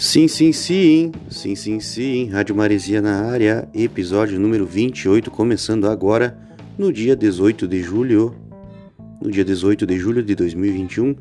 Sim, 0.00 0.28
sim, 0.28 0.52
sim, 0.52 1.10
sim, 1.28 1.56
sim, 1.56 1.80
sim, 1.80 2.28
Rádio 2.28 2.54
Maresia 2.54 3.02
na 3.02 3.20
área, 3.20 3.68
episódio 3.74 4.38
número 4.38 4.64
28, 4.64 5.28
começando 5.28 5.88
agora, 5.88 6.38
no 6.78 6.92
dia 6.92 7.16
18 7.16 7.66
de 7.66 7.82
julho, 7.82 8.32
no 9.20 9.28
dia 9.28 9.44
18 9.44 9.84
de 9.84 9.98
julho 9.98 10.22
de 10.22 10.36
2021, 10.36 11.16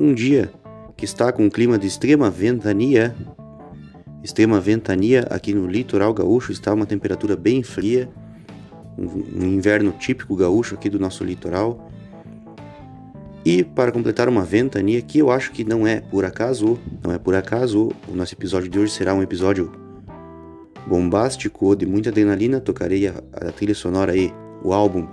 um 0.00 0.14
dia 0.14 0.50
que 0.96 1.04
está 1.04 1.30
com 1.30 1.44
um 1.44 1.50
clima 1.50 1.78
de 1.78 1.86
extrema 1.86 2.30
ventania, 2.30 3.14
extrema 4.22 4.58
ventania 4.58 5.26
aqui 5.28 5.52
no 5.52 5.66
litoral 5.66 6.14
gaúcho, 6.14 6.50
está 6.50 6.72
uma 6.72 6.86
temperatura 6.86 7.36
bem 7.36 7.62
fria, 7.62 8.08
um, 8.96 9.44
um 9.44 9.46
inverno 9.48 9.92
típico 9.92 10.34
gaúcho 10.34 10.76
aqui 10.76 10.88
do 10.88 10.98
nosso 10.98 11.22
litoral, 11.22 11.90
e 13.44 13.62
para 13.62 13.92
completar 13.92 14.28
uma 14.28 14.42
ventania 14.42 15.02
que 15.02 15.18
eu 15.18 15.30
acho 15.30 15.52
que 15.52 15.64
não 15.64 15.86
é 15.86 16.00
por 16.00 16.24
acaso, 16.24 16.78
não 17.02 17.12
é 17.12 17.18
por 17.18 17.34
acaso, 17.34 17.92
o 18.08 18.14
nosso 18.14 18.34
episódio 18.34 18.70
de 18.70 18.78
hoje 18.78 18.92
será 18.92 19.12
um 19.12 19.22
episódio 19.22 19.70
bombástico, 20.86 21.76
de 21.76 21.84
muita 21.84 22.10
adrenalina. 22.10 22.60
Tocarei 22.60 23.06
a, 23.08 23.14
a 23.32 23.52
trilha 23.52 23.74
sonora 23.74 24.12
aí, 24.12 24.32
o 24.62 24.72
álbum 24.72 25.06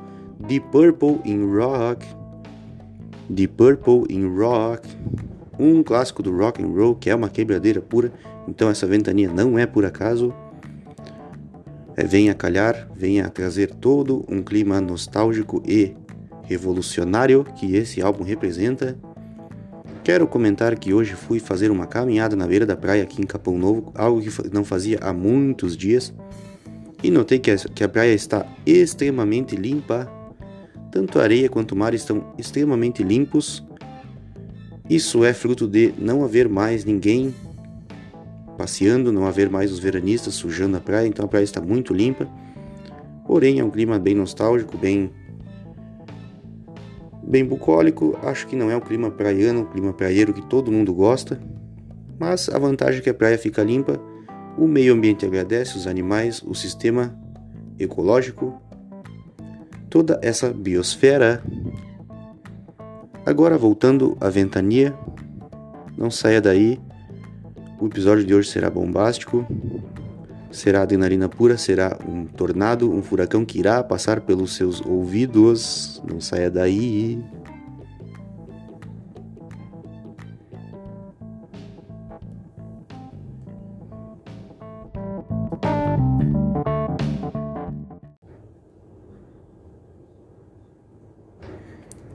The 0.48 0.60
Purple 0.72 1.20
in 1.26 1.46
Rock, 1.46 2.06
The 3.36 3.48
Purple 3.48 4.06
in 4.10 4.28
Rock, 4.36 4.88
um 5.60 5.84
clássico 5.84 6.24
do 6.24 6.36
rock 6.36 6.64
and 6.64 6.68
roll 6.68 6.96
que 6.96 7.10
é 7.10 7.16
uma 7.16 7.30
quebradeira 7.30 7.82
pura. 7.82 8.14
Então 8.48 8.70
essa 8.70 8.88
ventania 8.88 9.32
não 9.32 9.60
é 9.60 9.66
por 9.66 9.86
acaso. 9.86 10.34
É, 11.98 12.06
venha 12.06 12.34
calhar, 12.34 12.90
venha 12.96 13.30
trazer 13.30 13.72
todo 13.76 14.26
um 14.30 14.42
clima 14.42 14.80
nostálgico 14.80 15.62
e 15.68 15.94
revolucionário 16.52 17.46
que 17.56 17.76
esse 17.76 18.02
álbum 18.02 18.24
representa. 18.24 18.98
Quero 20.04 20.28
comentar 20.28 20.78
que 20.78 20.94
hoje 20.94 21.14
fui 21.14 21.40
fazer 21.40 21.72
uma 21.72 21.88
caminhada 21.88 22.36
na 22.36 22.46
beira 22.46 22.66
da 22.66 22.76
praia 22.76 23.04
aqui 23.04 23.22
em 23.22 23.26
Capão 23.26 23.58
Novo, 23.58 23.92
algo 23.96 24.22
que 24.22 24.30
não 24.52 24.66
fazia 24.66 25.00
há 25.02 25.14
muitos 25.14 25.78
dias, 25.78 26.14
e 27.02 27.10
notei 27.10 27.40
que 27.40 27.84
a, 27.84 27.90
praia 27.90 28.14
está 28.14 28.46
extremamente 28.66 29.56
limpa, 29.56 30.12
tanto 30.92 31.20
a 31.20 31.24
areia 31.24 31.48
quanto 31.48 31.72
o 31.72 31.76
mar 31.76 31.94
estão 31.94 32.34
extremamente 32.38 33.02
limpos. 33.02 33.64
Isso 34.90 35.24
é 35.24 35.34
fruto 35.34 35.68
de 35.68 35.94
não 35.98 36.24
haver 36.24 36.50
mais 36.50 36.84
ninguém 36.84 37.34
passeando, 38.58 39.12
não 39.12 39.26
haver 39.26 39.50
mais 39.50 39.72
os 39.72 39.80
veranistas 39.80 40.34
sujando 40.34 40.78
a 40.78 40.82
praia, 40.82 41.08
então 41.08 41.26
a 41.26 41.28
praia 41.28 41.44
está 41.44 41.62
muito 41.62 41.94
limpa. 41.94 42.28
Porém, 43.26 43.60
é 43.60 43.64
um 43.64 43.70
clima 43.70 43.98
bem 43.98 44.14
nostálgico, 44.14 44.78
bem 44.78 45.12
bem 47.32 47.46
bucólico, 47.46 48.20
acho 48.24 48.46
que 48.46 48.58
não 48.58 48.70
é 48.70 48.76
um 48.76 48.82
clima 48.82 49.10
praiano, 49.10 49.62
um 49.62 49.66
clima 49.66 49.94
praieiro 49.94 50.34
que 50.34 50.46
todo 50.48 50.70
mundo 50.70 50.94
gosta, 50.94 51.40
mas 52.20 52.50
a 52.50 52.60
vantagem 52.60 53.00
é 53.00 53.04
que 53.04 53.10
a 53.10 53.14
praia 53.14 53.38
fica 53.38 53.64
limpa, 53.64 53.98
o 54.58 54.68
meio 54.68 54.94
ambiente 54.94 55.26
agradece, 55.26 55.78
os 55.78 55.88
animais, 55.88 56.44
o 56.46 56.54
sistema 56.54 57.18
ecológico, 57.80 58.62
toda 59.90 60.20
essa 60.22 60.52
biosfera. 60.52 61.42
Agora 63.26 63.58
voltando 63.58 64.18
à 64.20 64.30
ventania, 64.30 64.94
não 65.98 66.12
saia 66.12 66.42
daí, 66.42 66.78
o 67.80 67.86
episódio 67.86 68.26
de 68.26 68.36
hoje 68.36 68.50
será 68.50 68.70
bombástico, 68.70 69.46
será 70.52 70.82
adrenalina 70.82 71.30
pura, 71.30 71.58
será 71.58 71.98
um 72.08 72.26
tornado, 72.26 72.92
um 72.92 73.02
furacão 73.02 73.46
que 73.46 73.60
irá 73.60 73.84
passar 73.84 74.22
pelos 74.22 74.56
seus 74.56 74.82
ouvidos. 74.82 76.02
Não 76.08 76.20
saia 76.20 76.50
daí. 76.50 77.24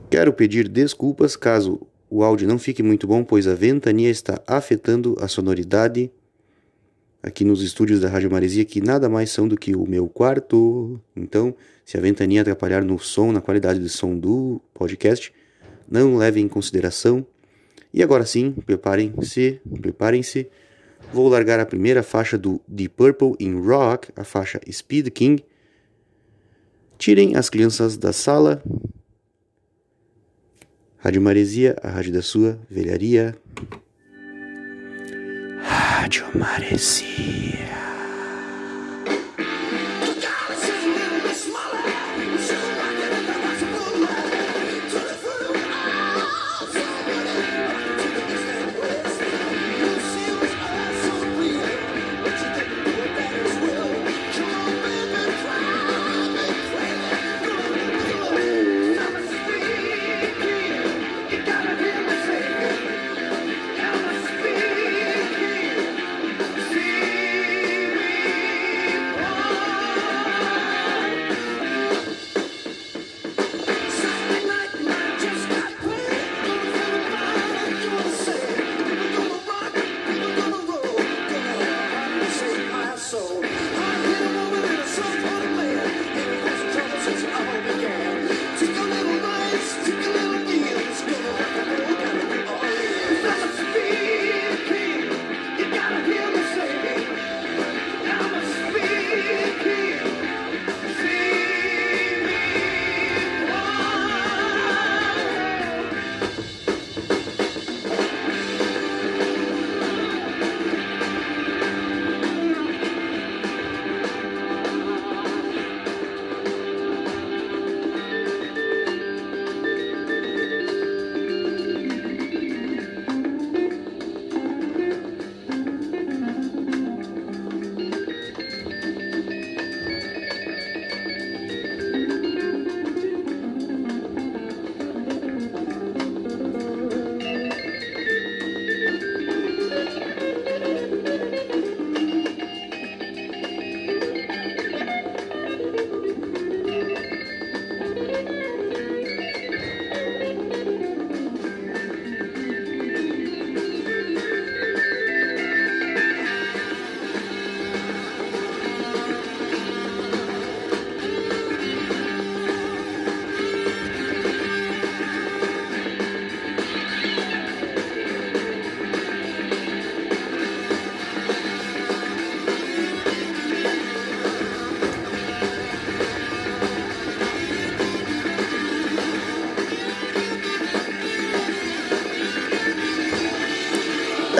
Quero 0.09 0.33
pedir 0.33 0.67
desculpas 0.67 1.35
caso 1.35 1.79
o 2.09 2.23
áudio 2.23 2.47
não 2.47 2.57
fique 2.57 2.81
muito 2.81 3.05
bom, 3.05 3.23
pois 3.23 3.47
a 3.47 3.53
ventania 3.53 4.09
está 4.09 4.41
afetando 4.47 5.17
a 5.19 5.27
sonoridade 5.27 6.09
aqui 7.21 7.43
nos 7.43 7.61
estúdios 7.61 7.99
da 7.99 8.09
Rádio 8.09 8.31
Maresia, 8.31 8.63
que 8.65 8.81
nada 8.81 9.09
mais 9.09 9.29
são 9.29 9.47
do 9.47 9.57
que 9.57 9.75
o 9.75 9.85
meu 9.87 10.07
quarto. 10.07 10.99
Então, 11.15 11.55
se 11.85 11.97
a 11.97 12.01
ventania 12.01 12.41
atrapalhar 12.41 12.83
no 12.83 12.99
som, 12.99 13.31
na 13.31 13.41
qualidade 13.41 13.79
do 13.79 13.89
som 13.89 14.17
do 14.17 14.61
podcast, 14.73 15.33
não 15.89 16.17
leve 16.17 16.39
em 16.39 16.47
consideração. 16.47 17.25
E 17.93 18.03
agora 18.03 18.25
sim, 18.25 18.51
preparem-se, 18.51 19.61
preparem-se. 19.81 20.47
Vou 21.13 21.29
largar 21.29 21.59
a 21.59 21.65
primeira 21.65 22.03
faixa 22.03 22.37
do 22.37 22.59
The 22.67 22.89
Purple 22.89 23.35
in 23.39 23.59
Rock, 23.61 24.09
a 24.15 24.23
faixa 24.23 24.59
Speed 24.69 25.09
King. 25.09 25.43
Tirem 26.97 27.35
as 27.35 27.49
crianças 27.49 27.97
da 27.97 28.11
sala. 28.11 28.61
Rádio 30.97 31.21
Maresia, 31.21 31.75
a 31.81 31.89
rádio 31.89 32.11
da 32.11 32.21
sua 32.21 32.59
velharia. 32.69 33.35
Rádio 35.67 36.25
Maresia. 36.33 37.96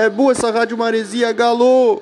É 0.08 0.10
boa 0.10 0.32
essa 0.32 0.50
rádio 0.50 0.78
maresia, 0.78 1.34
galo! 1.34 2.02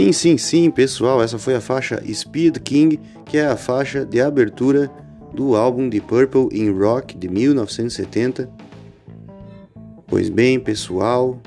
Sim, 0.00 0.12
sim, 0.12 0.38
sim, 0.38 0.70
pessoal, 0.70 1.22
essa 1.22 1.38
foi 1.38 1.54
a 1.54 1.60
faixa 1.60 2.02
Speed 2.10 2.56
King, 2.60 2.98
que 3.26 3.36
é 3.36 3.46
a 3.46 3.54
faixa 3.54 4.02
de 4.02 4.18
abertura 4.18 4.90
do 5.34 5.54
álbum 5.54 5.90
de 5.90 6.00
Purple 6.00 6.48
in 6.58 6.70
Rock 6.70 7.18
de 7.18 7.28
1970. 7.28 8.48
Pois 10.06 10.30
bem, 10.30 10.58
pessoal, 10.58 11.38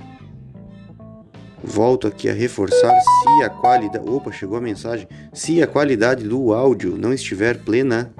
volto 1.63 2.07
aqui 2.07 2.29
a 2.29 2.33
reforçar 2.33 2.93
se 3.01 3.43
a 3.43 3.49
qualidade, 3.49 4.07
opa, 4.07 4.31
chegou 4.31 4.55
a 4.55 4.61
mensagem, 4.61 5.07
se 5.33 5.59
a 5.63 5.65
qualidade 5.65 6.23
do 6.27 6.53
áudio 6.53 6.95
não 6.95 7.11
estiver 7.11 7.57
plena, 7.57 8.13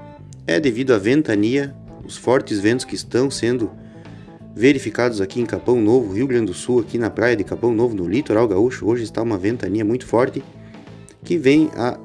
é 0.47 0.59
devido 0.59 0.95
à 0.95 0.97
ventania, 0.97 1.75
os 2.03 2.17
fortes 2.17 2.59
ventos 2.59 2.85
que 2.85 2.95
estão 2.95 3.29
sendo 3.29 3.69
verificados 4.55 5.19
aqui 5.19 5.41
em 5.41 5.45
Capão 5.45 5.81
Novo, 5.81 6.13
Rio 6.13 6.27
Grande 6.27 6.47
do 6.47 6.53
Sul, 6.53 6.79
aqui 6.79 6.97
na 6.97 7.09
praia 7.09 7.35
de 7.35 7.43
Capão 7.43 7.73
Novo, 7.73 7.95
no 7.95 8.07
litoral 8.07 8.47
gaúcho. 8.47 8.85
Hoje 8.85 9.03
está 9.03 9.21
uma 9.21 9.37
ventania 9.37 9.83
muito 9.83 10.05
forte 10.05 10.43
que 11.23 11.37
vem 11.37 11.71
a 11.75 11.97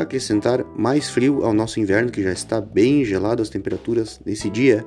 acrescentar 0.00 0.64
mais 0.76 1.10
frio 1.10 1.44
ao 1.44 1.52
nosso 1.52 1.80
inverno, 1.80 2.10
que 2.10 2.22
já 2.22 2.32
está 2.32 2.60
bem 2.60 3.04
gelado 3.04 3.42
as 3.42 3.50
temperaturas 3.50 4.20
nesse 4.24 4.48
dia. 4.48 4.84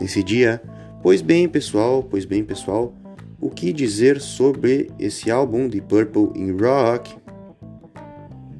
Nesse 0.00 0.22
dia, 0.22 0.60
pois 1.02 1.22
bem, 1.22 1.48
pessoal, 1.48 2.02
pois 2.02 2.24
bem, 2.24 2.44
pessoal, 2.44 2.92
o 3.40 3.48
que 3.48 3.72
dizer 3.72 4.20
sobre 4.20 4.90
esse 4.98 5.30
álbum 5.30 5.68
de 5.68 5.80
Purple 5.80 6.30
in 6.34 6.52
Rock? 6.52 7.16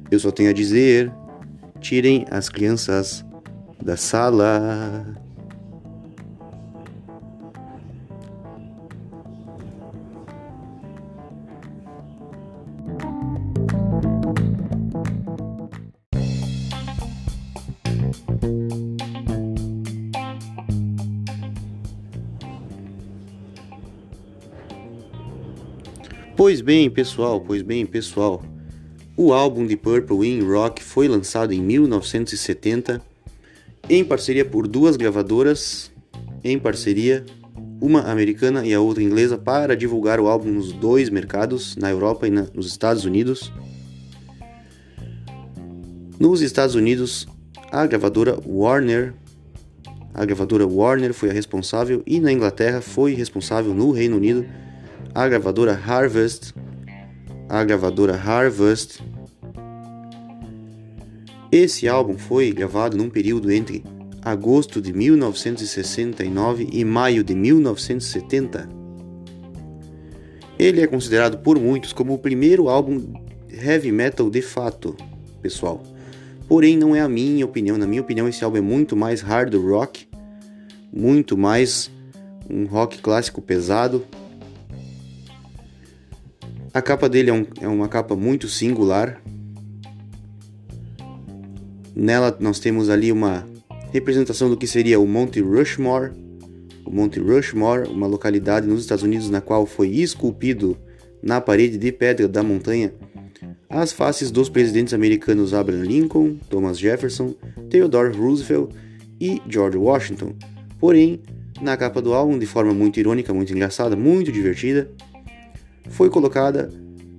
Eu 0.09 0.19
só 0.19 0.31
tenho 0.31 0.49
a 0.49 0.53
dizer: 0.53 1.11
tirem 1.79 2.25
as 2.31 2.49
crianças 2.49 3.25
da 3.83 3.97
sala. 3.97 5.24
Pois 26.45 26.61
bem, 26.61 26.91
pessoal, 26.91 27.41
pois 27.41 27.63
bem, 27.63 27.87
pessoal. 27.87 28.43
O 29.17 29.33
álbum 29.33 29.65
de 29.65 29.75
Purple 29.75 30.29
in 30.29 30.41
Rock 30.43 30.83
foi 30.83 31.07
lançado 31.07 31.51
em 31.53 31.59
1970 31.59 33.01
em 33.89 34.05
parceria 34.05 34.45
por 34.45 34.67
duas 34.67 34.95
gravadoras, 34.95 35.91
em 36.43 36.59
parceria, 36.59 37.25
uma 37.81 38.01
americana 38.01 38.63
e 38.63 38.75
a 38.75 38.79
outra 38.79 39.01
inglesa, 39.01 39.39
para 39.39 39.75
divulgar 39.75 40.19
o 40.19 40.27
álbum 40.27 40.51
nos 40.51 40.71
dois 40.71 41.09
mercados, 41.09 41.75
na 41.77 41.89
Europa 41.89 42.27
e 42.27 42.29
na, 42.29 42.45
nos 42.53 42.67
Estados 42.67 43.05
Unidos. 43.05 43.51
Nos 46.19 46.41
Estados 46.41 46.75
Unidos, 46.75 47.27
a 47.71 47.87
gravadora 47.87 48.37
Warner, 48.45 49.15
a 50.13 50.23
gravadora 50.23 50.67
Warner 50.67 51.11
foi 51.11 51.31
a 51.31 51.33
responsável 51.33 52.03
e 52.05 52.19
na 52.19 52.31
Inglaterra 52.31 52.81
foi 52.81 53.15
responsável 53.15 53.73
no 53.73 53.89
Reino 53.89 54.17
Unido 54.17 54.45
a 55.15 55.29
gravadora 55.29 55.71
Harvest, 55.71 56.53
a 57.47 57.63
gravadora 57.63 58.15
Harvest. 58.17 59.01
Esse 61.49 61.87
álbum 61.87 62.17
foi 62.17 62.51
gravado 62.51 62.97
num 62.97 63.09
período 63.09 63.49
entre 63.49 63.81
agosto 64.21 64.81
de 64.81 64.91
1969 64.91 66.67
e 66.69 66.83
maio 66.83 67.23
de 67.23 67.33
1970. 67.33 68.67
Ele 70.59 70.81
é 70.81 70.87
considerado 70.87 71.37
por 71.37 71.57
muitos 71.57 71.93
como 71.93 72.13
o 72.13 72.19
primeiro 72.19 72.67
álbum 72.67 73.13
heavy 73.49 73.93
metal 73.93 74.29
de 74.29 74.41
fato, 74.41 74.97
pessoal. 75.41 75.81
Porém, 76.45 76.75
não 76.75 76.93
é 76.93 76.99
a 76.99 77.07
minha 77.07 77.45
opinião. 77.45 77.77
Na 77.77 77.87
minha 77.87 78.01
opinião, 78.01 78.27
esse 78.27 78.43
álbum 78.43 78.57
é 78.57 78.61
muito 78.61 78.97
mais 78.97 79.21
hard 79.21 79.55
rock, 79.55 80.09
muito 80.91 81.37
mais 81.37 81.89
um 82.49 82.65
rock 82.65 82.97
clássico 82.97 83.41
pesado, 83.41 84.05
a 86.75 86.81
capa 86.81 87.07
dele 87.07 87.29
é, 87.29 87.33
um, 87.33 87.45
é 87.61 87.67
uma 87.69 87.87
capa 87.87 88.17
muito 88.17 88.49
singular. 88.49 89.21
Nela 91.95 92.35
nós 92.37 92.59
temos 92.59 92.89
ali 92.89 93.13
uma 93.13 93.47
representação 93.93 94.49
do 94.49 94.57
que 94.57 94.67
seria 94.67 94.99
o 94.99 95.07
Monte 95.07 95.39
Rushmore. 95.39 96.11
O 96.85 96.91
Monte 96.91 97.17
Rushmore, 97.17 97.87
uma 97.87 98.07
localidade 98.07 98.67
nos 98.67 98.81
Estados 98.81 99.05
Unidos 99.05 99.29
na 99.29 99.39
qual 99.39 99.65
foi 99.65 99.87
esculpido 99.87 100.77
na 101.23 101.39
parede 101.39 101.77
de 101.77 101.93
pedra 101.93 102.27
da 102.27 102.43
montanha 102.43 102.91
as 103.69 103.93
faces 103.93 104.29
dos 104.29 104.49
presidentes 104.49 104.93
americanos 104.93 105.53
Abraham 105.53 105.83
Lincoln, 105.83 106.35
Thomas 106.49 106.77
Jefferson, 106.77 107.33
Theodore 107.69 108.15
Roosevelt 108.15 108.71
e 109.19 109.41
George 109.47 109.77
Washington. 109.77 110.35
Porém, 110.77 111.21
na 111.61 111.77
capa 111.77 112.01
do 112.01 112.13
álbum, 112.13 112.37
de 112.37 112.45
forma 112.45 112.73
muito 112.73 112.99
irônica, 112.99 113.33
muito 113.33 113.53
engraçada, 113.53 113.95
muito 113.95 114.31
divertida, 114.31 114.89
foi 115.89 116.09
colocada 116.09 116.69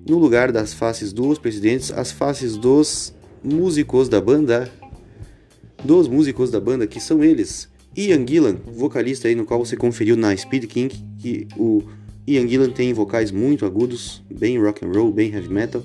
no 0.09 0.19
lugar 0.19 0.53
das 0.53 0.73
faces 0.73 1.13
dos 1.13 1.39
presidentes 1.39 1.91
as 1.91 2.13
faces 2.13 2.57
dos 2.57 3.15
músicos 3.43 4.09
da 4.09 4.21
banda, 4.21 4.71
dos 5.85 6.09
músicos 6.09 6.51
da 6.51 6.61
banda 6.61 6.87
que 6.87 7.01
são 7.01 7.23
eles, 7.23 7.69
Ian 7.97 8.27
Gillan, 8.27 8.57
vocalista 8.67 9.27
aí 9.27 9.35
no 9.35 9.47
qual 9.47 9.65
você 9.65 9.75
conferiu 9.75 10.17
na 10.17 10.37
Speed 10.37 10.67
King, 10.67 10.95
que 11.19 11.49
o 11.57 11.83
Ian 12.27 12.47
Gillan 12.47 12.71
tem 12.71 12.93
vocais 12.93 13.31
muito 13.31 13.65
agudos, 13.65 14.23
bem 14.31 14.61
rock 14.61 14.85
and 14.85 14.93
roll, 14.93 15.11
bem 15.11 15.33
heavy 15.33 15.49
metal. 15.49 15.83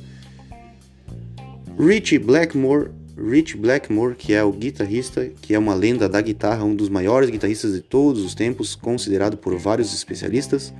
Rich 1.80 2.20
Blackmore, 2.20 2.90
Rich 3.18 3.56
Blackmore, 3.56 4.16
que 4.16 4.34
é 4.34 4.44
o 4.44 4.52
guitarrista, 4.52 5.32
que 5.42 5.54
é 5.54 5.60
uma 5.60 5.74
lenda 5.74 6.10
da 6.10 6.20
guitarra, 6.20 6.66
um 6.66 6.76
dos 6.76 6.90
maiores 6.90 7.30
guitarristas 7.30 7.74
de 7.74 7.82
todos 7.82 8.26
os 8.26 8.36
tempos, 8.36 8.76
considerado 8.76 9.38
por 9.38 9.56
vários 9.58 9.94
especialistas. 9.94 10.74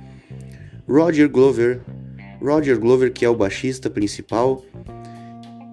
Roger 0.92 1.26
Glover, 1.26 1.80
Roger 2.38 2.78
Glover, 2.78 3.10
que 3.10 3.24
é 3.24 3.28
o 3.28 3.34
baixista 3.34 3.88
principal. 3.88 4.62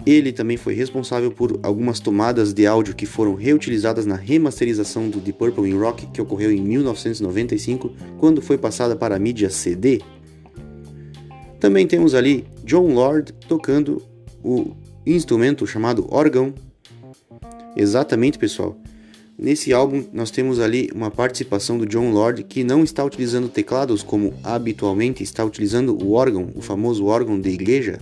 Ele 0.06 0.32
também 0.32 0.56
foi 0.56 0.74
responsável 0.74 1.30
por 1.30 1.60
algumas 1.62 2.00
tomadas 2.00 2.54
de 2.54 2.66
áudio 2.66 2.96
que 2.96 3.06
foram 3.06 3.36
reutilizadas 3.36 4.06
na 4.06 4.16
remasterização 4.16 5.10
do 5.10 5.20
Deep 5.20 5.38
Purple 5.38 5.70
in 5.70 5.78
Rock 5.78 6.08
que 6.08 6.22
ocorreu 6.22 6.54
em 6.54 6.62
1995, 6.62 7.92
quando 8.18 8.42
foi 8.42 8.58
passada 8.58 8.96
para 8.96 9.18
a 9.18 9.20
mídia 9.20 9.50
CD. 9.50 10.02
Também 11.60 11.86
temos 11.86 12.16
ali 12.16 12.48
John 12.64 12.94
Lord 12.94 13.34
tocando 13.46 14.02
o 14.42 14.74
instrumento 15.06 15.68
chamado 15.68 16.08
órgão. 16.10 16.54
Exatamente, 17.76 18.40
pessoal. 18.40 18.78
Nesse 19.42 19.72
álbum 19.72 20.04
nós 20.12 20.30
temos 20.30 20.60
ali 20.60 20.90
uma 20.94 21.10
participação 21.10 21.78
do 21.78 21.86
John 21.86 22.12
Lord 22.12 22.44
que 22.44 22.62
não 22.62 22.84
está 22.84 23.06
utilizando 23.06 23.48
teclados 23.48 24.04
como 24.04 24.34
habitualmente, 24.44 25.24
está 25.24 25.46
utilizando 25.46 25.98
o 25.98 26.12
órgão, 26.12 26.52
o 26.56 26.62
famoso 26.62 27.06
órgão 27.06 27.40
de 27.40 27.50
igreja, 27.50 28.02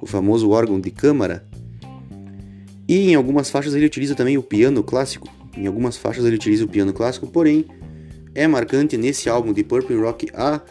o 0.00 0.06
famoso 0.06 0.48
órgão 0.48 0.80
de 0.80 0.90
câmara. 0.90 1.46
E 2.88 3.10
em 3.10 3.14
algumas 3.14 3.50
faixas 3.50 3.74
ele 3.74 3.84
utiliza 3.84 4.14
também 4.14 4.38
o 4.38 4.42
piano 4.42 4.82
clássico. 4.82 5.28
Em 5.54 5.66
algumas 5.66 5.98
faixas 5.98 6.24
ele 6.24 6.36
utiliza 6.36 6.64
o 6.64 6.68
piano 6.68 6.94
clássico, 6.94 7.26
porém 7.26 7.66
é 8.34 8.48
marcante 8.48 8.96
nesse 8.96 9.28
álbum 9.28 9.52
de 9.52 9.62
Purple 9.62 9.96
Rock 9.96 10.30
a 10.32 10.62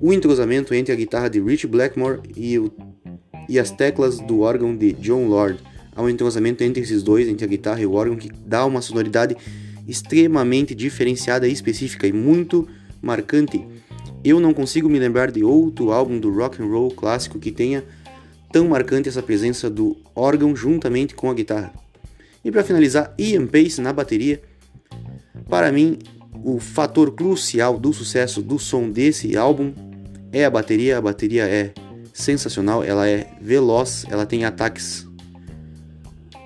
o 0.00 0.10
entrosamento 0.10 0.72
entre 0.72 0.90
a 0.90 0.96
guitarra 0.96 1.28
de 1.28 1.38
Rich 1.38 1.66
Blackmore 1.66 2.20
e, 2.34 2.58
o, 2.58 2.72
e 3.46 3.58
as 3.58 3.70
teclas 3.70 4.18
do 4.20 4.40
órgão 4.40 4.74
de 4.74 4.94
John 4.94 5.28
Lord 5.28 5.62
há 5.94 6.02
um 6.02 6.08
entrosamento 6.08 6.62
entre 6.64 6.82
esses 6.82 7.02
dois, 7.02 7.28
entre 7.28 7.44
a 7.44 7.48
guitarra 7.48 7.80
e 7.80 7.86
o 7.86 7.92
órgão, 7.92 8.16
que 8.16 8.30
dá 8.44 8.64
uma 8.64 8.82
sonoridade 8.82 9.36
extremamente 9.86 10.74
diferenciada 10.74 11.46
e 11.46 11.52
específica 11.52 12.06
e 12.06 12.12
muito 12.12 12.66
marcante. 13.00 13.64
Eu 14.24 14.40
não 14.40 14.54
consigo 14.54 14.88
me 14.88 14.98
lembrar 14.98 15.30
de 15.30 15.44
outro 15.44 15.92
álbum 15.92 16.18
do 16.18 16.32
rock 16.32 16.62
and 16.62 16.66
roll 16.66 16.90
clássico 16.90 17.38
que 17.38 17.52
tenha 17.52 17.84
tão 18.50 18.68
marcante 18.68 19.08
essa 19.08 19.22
presença 19.22 19.68
do 19.68 19.96
órgão 20.14 20.56
juntamente 20.56 21.14
com 21.14 21.30
a 21.30 21.34
guitarra. 21.34 21.72
E 22.44 22.50
para 22.50 22.64
finalizar, 22.64 23.14
Ian 23.18 23.46
Pace 23.46 23.80
na 23.80 23.92
bateria. 23.92 24.40
Para 25.48 25.72
mim, 25.72 25.98
o 26.42 26.58
fator 26.58 27.12
crucial 27.12 27.78
do 27.78 27.92
sucesso 27.92 28.42
do 28.42 28.58
som 28.58 28.90
desse 28.90 29.36
álbum 29.36 29.72
é 30.32 30.44
a 30.44 30.50
bateria. 30.50 30.98
A 30.98 31.00
bateria 31.00 31.46
é 31.46 31.72
sensacional, 32.12 32.84
ela 32.84 33.08
é 33.08 33.26
veloz, 33.40 34.06
ela 34.08 34.24
tem 34.24 34.44
ataques 34.44 35.06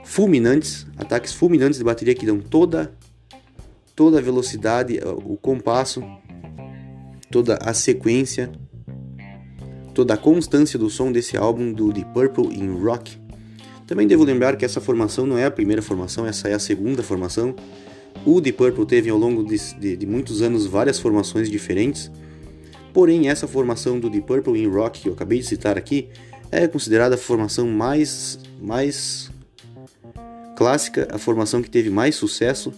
fulminantes, 0.09 0.87
ataques 0.97 1.35
fulminantes 1.35 1.79
de 1.79 1.85
bateria 1.85 2.15
que 2.15 2.25
dão 2.25 2.41
toda 2.41 2.91
toda 3.95 4.19
a 4.19 4.23
velocidade, 4.23 4.99
o 5.25 5.37
compasso, 5.37 6.03
toda 7.31 7.59
a 7.61 7.75
sequência, 7.75 8.51
toda 9.93 10.15
a 10.15 10.17
constância 10.17 10.79
do 10.79 10.89
som 10.89 11.13
desse 11.13 11.37
álbum 11.37 11.73
do 11.73 11.93
The 11.93 12.05
Purple 12.15 12.57
in 12.57 12.81
Rock. 12.81 13.19
Também 13.87 14.07
devo 14.07 14.25
lembrar 14.25 14.57
que 14.57 14.65
essa 14.65 14.81
formação 14.81 15.27
não 15.27 15.37
é 15.37 15.45
a 15.45 15.51
primeira 15.51 15.83
formação, 15.83 16.25
essa 16.27 16.49
é 16.49 16.55
a 16.55 16.59
segunda 16.59 17.03
formação. 17.03 17.55
O 18.25 18.41
The 18.41 18.53
Purple 18.53 18.87
teve 18.87 19.11
ao 19.11 19.19
longo 19.19 19.45
de, 19.45 19.59
de, 19.75 19.97
de 19.97 20.07
muitos 20.07 20.41
anos 20.43 20.65
várias 20.65 20.99
formações 20.99 21.51
diferentes, 21.51 22.11
porém 22.95 23.29
essa 23.29 23.47
formação 23.47 24.01
do 24.01 24.09
The 24.09 24.21
Purple 24.21 24.59
in 24.59 24.69
Rock 24.69 25.01
que 25.03 25.09
eu 25.09 25.13
acabei 25.13 25.41
de 25.41 25.45
citar 25.45 25.77
aqui 25.77 26.09
é 26.51 26.67
considerada 26.67 27.17
a 27.17 27.19
formação 27.19 27.67
mais 27.69 28.39
mais 28.61 29.31
clássica, 30.59 31.07
a 31.13 31.19
formação 31.19 31.63
que 31.63 31.71
teve 31.71 31.89
mais 31.89 32.17
sucesso, 32.17 32.75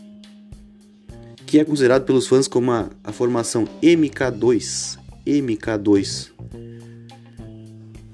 que 1.46 1.58
é 1.58 1.64
considerado 1.64 2.04
pelos 2.04 2.26
fãs 2.26 2.46
como 2.46 2.70
a, 2.70 2.90
a 3.02 3.10
formação 3.10 3.66
MK2. 3.82 4.99
MK2. 5.26 6.30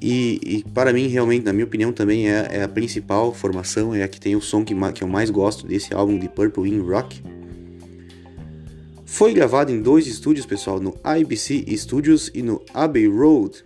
E, 0.00 0.40
e, 0.40 0.64
para 0.72 0.92
mim, 0.92 1.08
realmente, 1.08 1.46
na 1.46 1.52
minha 1.52 1.64
opinião, 1.64 1.92
também 1.92 2.30
é, 2.30 2.46
é, 2.48 2.62
a 2.62 2.68
principal 2.68 3.34
formação, 3.34 3.92
é 3.92 4.04
a 4.04 4.08
que 4.08 4.20
tem 4.20 4.36
o 4.36 4.40
som 4.40 4.64
que, 4.64 4.72
que 4.94 5.02
eu 5.02 5.08
mais 5.08 5.30
gosto 5.30 5.66
desse 5.66 5.92
álbum 5.92 6.16
de 6.16 6.28
Purple 6.28 6.70
in 6.70 6.78
Rock. 6.78 7.20
Foi 9.04 9.34
gravado 9.34 9.72
em 9.72 9.82
dois 9.82 10.06
estúdios, 10.06 10.46
pessoal, 10.46 10.78
no 10.78 10.94
IBC 11.18 11.64
Studios 11.76 12.30
e 12.32 12.40
no 12.40 12.62
Abbey 12.72 13.08
Road, 13.08 13.64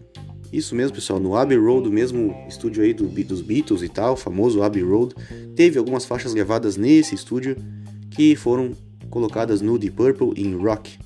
isso 0.53 0.75
mesmo, 0.75 0.95
pessoal, 0.95 1.21
no 1.21 1.37
Abbey 1.37 1.57
Road, 1.57 1.89
o 1.89 1.93
mesmo 1.93 2.35
estúdio 2.49 2.83
aí 2.83 2.93
do, 2.93 3.07
dos 3.07 3.41
Beatles 3.41 3.83
e 3.83 3.89
tal, 3.89 4.17
famoso 4.17 4.63
Abbey 4.63 4.83
Road, 4.83 5.15
teve 5.55 5.79
algumas 5.79 6.05
faixas 6.05 6.35
gravadas 6.35 6.77
nesse 6.77 7.15
estúdio 7.15 7.57
que 8.11 8.35
foram 8.35 8.73
colocadas 9.09 9.61
no 9.61 9.79
The 9.79 9.91
Purple 9.91 10.33
in 10.37 10.57
Rock. 10.57 10.99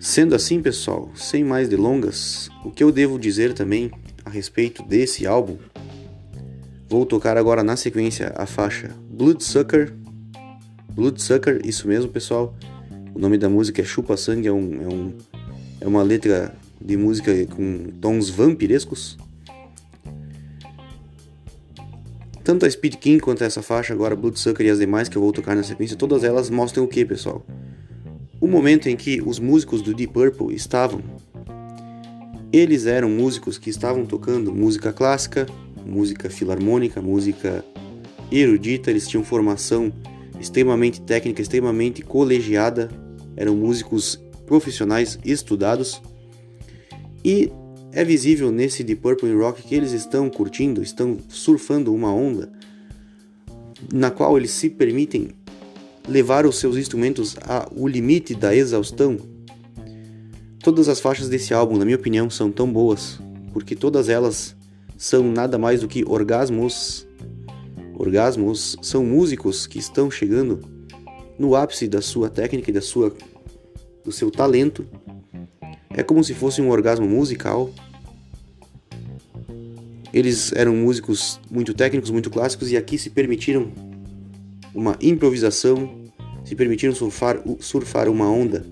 Sendo 0.00 0.34
assim, 0.34 0.60
pessoal, 0.60 1.10
sem 1.14 1.42
mais 1.42 1.68
delongas, 1.68 2.50
o 2.64 2.70
que 2.70 2.84
eu 2.84 2.92
devo 2.92 3.18
dizer 3.18 3.52
também 3.54 3.90
a 4.24 4.30
respeito 4.30 4.82
desse 4.82 5.26
álbum? 5.26 5.56
Vou 6.88 7.06
tocar 7.06 7.38
agora 7.38 7.64
na 7.64 7.76
sequência 7.76 8.32
a 8.36 8.44
faixa 8.44 8.90
Bloodsucker. 9.08 9.94
Bloodsucker, 10.92 11.60
isso 11.64 11.88
mesmo, 11.88 12.10
pessoal. 12.10 12.54
O 13.14 13.18
nome 13.18 13.38
da 13.38 13.48
música 13.48 13.80
é 13.80 13.84
Chupa 13.84 14.16
Sangue, 14.16 14.48
é 14.48 14.52
um, 14.52 14.82
é 14.82 14.94
um 14.94 15.14
é 15.80 15.86
uma 15.86 16.02
letra 16.02 16.54
de 16.80 16.96
música 16.96 17.32
com 17.46 17.90
tons 18.00 18.28
vampirescos. 18.28 19.16
Tanto 22.42 22.66
a 22.66 22.70
Speed 22.70 22.96
King 22.96 23.20
quanto 23.20 23.42
essa 23.42 23.62
faixa, 23.62 23.94
agora 23.94 24.14
Bloodsucker 24.14 24.66
e 24.66 24.70
as 24.70 24.78
demais 24.78 25.08
que 25.08 25.16
eu 25.16 25.22
vou 25.22 25.32
tocar 25.32 25.56
na 25.56 25.62
sequência, 25.62 25.96
todas 25.96 26.22
elas 26.24 26.50
mostram 26.50 26.84
o 26.84 26.88
que, 26.88 27.04
pessoal? 27.04 27.44
O 28.38 28.46
momento 28.46 28.88
em 28.88 28.96
que 28.96 29.22
os 29.24 29.38
músicos 29.38 29.80
do 29.80 29.94
Deep 29.94 30.12
Purple 30.12 30.54
estavam. 30.54 31.00
Eles 32.52 32.84
eram 32.84 33.08
músicos 33.08 33.56
que 33.56 33.70
estavam 33.70 34.04
tocando 34.04 34.54
música 34.54 34.92
clássica, 34.92 35.46
música 35.86 36.28
filarmônica, 36.28 37.00
música 37.00 37.64
erudita, 38.30 38.90
eles 38.90 39.08
tinham 39.08 39.24
formação 39.24 39.92
extremamente 40.38 41.00
técnica, 41.00 41.40
extremamente 41.40 42.02
colegiada, 42.02 42.90
eram 43.36 43.56
músicos 43.56 44.20
profissionais 44.46 45.18
estudados 45.24 46.00
e 47.24 47.50
é 47.92 48.04
visível 48.04 48.50
nesse 48.50 48.82
The 48.82 48.96
Purple 48.96 49.32
Rock 49.34 49.62
que 49.62 49.74
eles 49.74 49.92
estão 49.92 50.28
curtindo, 50.28 50.82
estão 50.82 51.16
surfando 51.28 51.94
uma 51.94 52.12
onda 52.12 52.52
na 53.92 54.10
qual 54.10 54.36
eles 54.36 54.50
se 54.50 54.68
permitem 54.68 55.28
levar 56.08 56.44
os 56.44 56.58
seus 56.58 56.76
instrumentos 56.76 57.36
ao 57.46 57.86
limite 57.86 58.34
da 58.34 58.54
exaustão. 58.54 59.16
Todas 60.62 60.88
as 60.88 61.00
faixas 61.00 61.28
desse 61.28 61.54
álbum, 61.54 61.76
na 61.76 61.84
minha 61.84 61.96
opinião, 61.96 62.28
são 62.28 62.50
tão 62.50 62.70
boas, 62.70 63.18
porque 63.52 63.74
todas 63.74 64.08
elas 64.08 64.56
são 64.96 65.30
nada 65.30 65.58
mais 65.58 65.80
do 65.80 65.88
que 65.88 66.04
orgasmos. 66.04 67.06
Orgasmos 67.96 68.76
são 68.82 69.04
músicos 69.04 69.66
que 69.66 69.78
estão 69.78 70.10
chegando 70.10 70.60
no 71.38 71.54
ápice 71.54 71.86
da 71.86 72.00
sua 72.00 72.28
técnica 72.28 72.70
e 72.70 72.74
da 72.74 72.80
sua 72.80 73.14
do 74.04 74.12
seu 74.12 74.30
talento. 74.30 74.86
É 75.90 76.02
como 76.02 76.22
se 76.22 76.34
fosse 76.34 76.60
um 76.60 76.70
orgasmo 76.70 77.08
musical. 77.08 77.70
Eles 80.12 80.52
eram 80.52 80.76
músicos 80.76 81.40
muito 81.50 81.74
técnicos, 81.74 82.10
muito 82.10 82.30
clássicos 82.30 82.70
e 82.70 82.76
aqui 82.76 82.98
se 82.98 83.10
permitiram 83.10 83.72
uma 84.74 84.96
improvisação, 85.00 86.04
se 86.44 86.54
permitiram 86.54 86.94
surfar, 86.94 87.42
surfar 87.58 88.08
uma 88.08 88.28
onda 88.28 88.64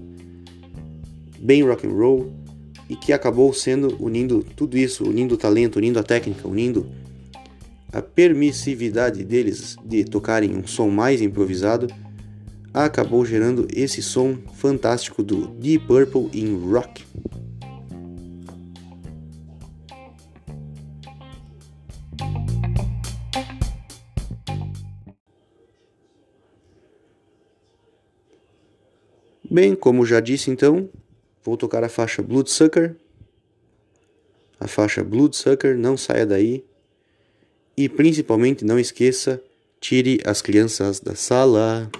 bem 1.38 1.62
rock 1.64 1.86
and 1.86 1.90
roll 1.90 2.32
e 2.88 2.94
que 2.94 3.12
acabou 3.12 3.52
sendo 3.52 3.96
unindo 3.98 4.44
tudo 4.56 4.76
isso, 4.76 5.04
unindo 5.04 5.34
o 5.34 5.38
talento, 5.38 5.76
unindo 5.76 5.98
a 5.98 6.02
técnica, 6.02 6.46
unindo 6.46 6.86
a 7.92 8.00
permissividade 8.00 9.24
deles 9.24 9.76
de 9.84 10.04
tocarem 10.04 10.56
um 10.56 10.66
som 10.66 10.88
mais 10.88 11.20
improvisado 11.20 11.88
acabou 12.72 13.24
gerando 13.24 13.66
esse 13.72 14.02
som 14.02 14.36
fantástico 14.54 15.22
do 15.22 15.48
Deep 15.48 15.86
Purple 15.86 16.30
in 16.32 16.70
Rock. 16.70 17.04
Bem, 29.50 29.74
como 29.74 30.06
já 30.06 30.18
disse 30.18 30.50
então, 30.50 30.88
vou 31.44 31.58
tocar 31.58 31.84
a 31.84 31.88
faixa 31.90 32.22
Bloodsucker. 32.22 32.96
A 34.58 34.66
faixa 34.66 35.04
Bloodsucker, 35.04 35.76
não 35.76 35.94
saia 35.94 36.24
daí. 36.24 36.64
E 37.76 37.86
principalmente 37.86 38.64
não 38.64 38.78
esqueça, 38.78 39.42
tire 39.78 40.20
as 40.24 40.40
crianças 40.40 41.00
da 41.00 41.14
sala. 41.14 41.90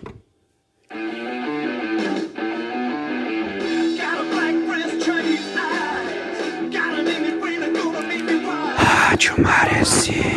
Rádio 9.22 9.40
Maresia. 9.40 10.31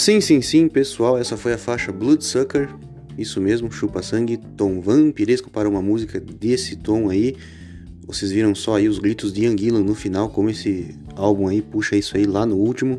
Sim, 0.00 0.18
sim, 0.18 0.40
sim, 0.40 0.66
pessoal, 0.66 1.18
essa 1.18 1.36
foi 1.36 1.52
a 1.52 1.58
faixa 1.58 1.92
Bloodsucker, 1.92 2.70
isso 3.18 3.38
mesmo, 3.38 3.70
chupa 3.70 4.00
sangue, 4.00 4.38
tom 4.56 4.80
vampiresco 4.80 5.50
para 5.50 5.68
uma 5.68 5.82
música 5.82 6.18
desse 6.18 6.74
tom 6.74 7.10
aí. 7.10 7.36
Vocês 8.06 8.32
viram 8.32 8.54
só 8.54 8.76
aí 8.76 8.88
os 8.88 8.98
gritos 8.98 9.30
de 9.30 9.44
Anguila 9.44 9.78
no 9.80 9.94
final, 9.94 10.30
como 10.30 10.48
esse 10.48 10.96
álbum 11.14 11.48
aí 11.48 11.60
puxa 11.60 11.96
isso 11.96 12.16
aí 12.16 12.24
lá 12.24 12.46
no 12.46 12.56
último. 12.56 12.98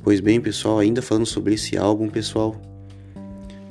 Pois 0.00 0.20
bem, 0.20 0.40
pessoal, 0.40 0.78
ainda 0.78 1.02
falando 1.02 1.26
sobre 1.26 1.54
esse 1.54 1.76
álbum, 1.76 2.08
pessoal. 2.08 2.54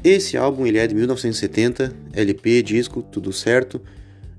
Esse 0.04 0.36
álbum 0.36 0.68
ele 0.68 0.78
é 0.78 0.86
de 0.86 0.94
1970, 0.94 1.96
LP, 2.12 2.62
disco, 2.62 3.02
tudo 3.02 3.32
certo. 3.32 3.80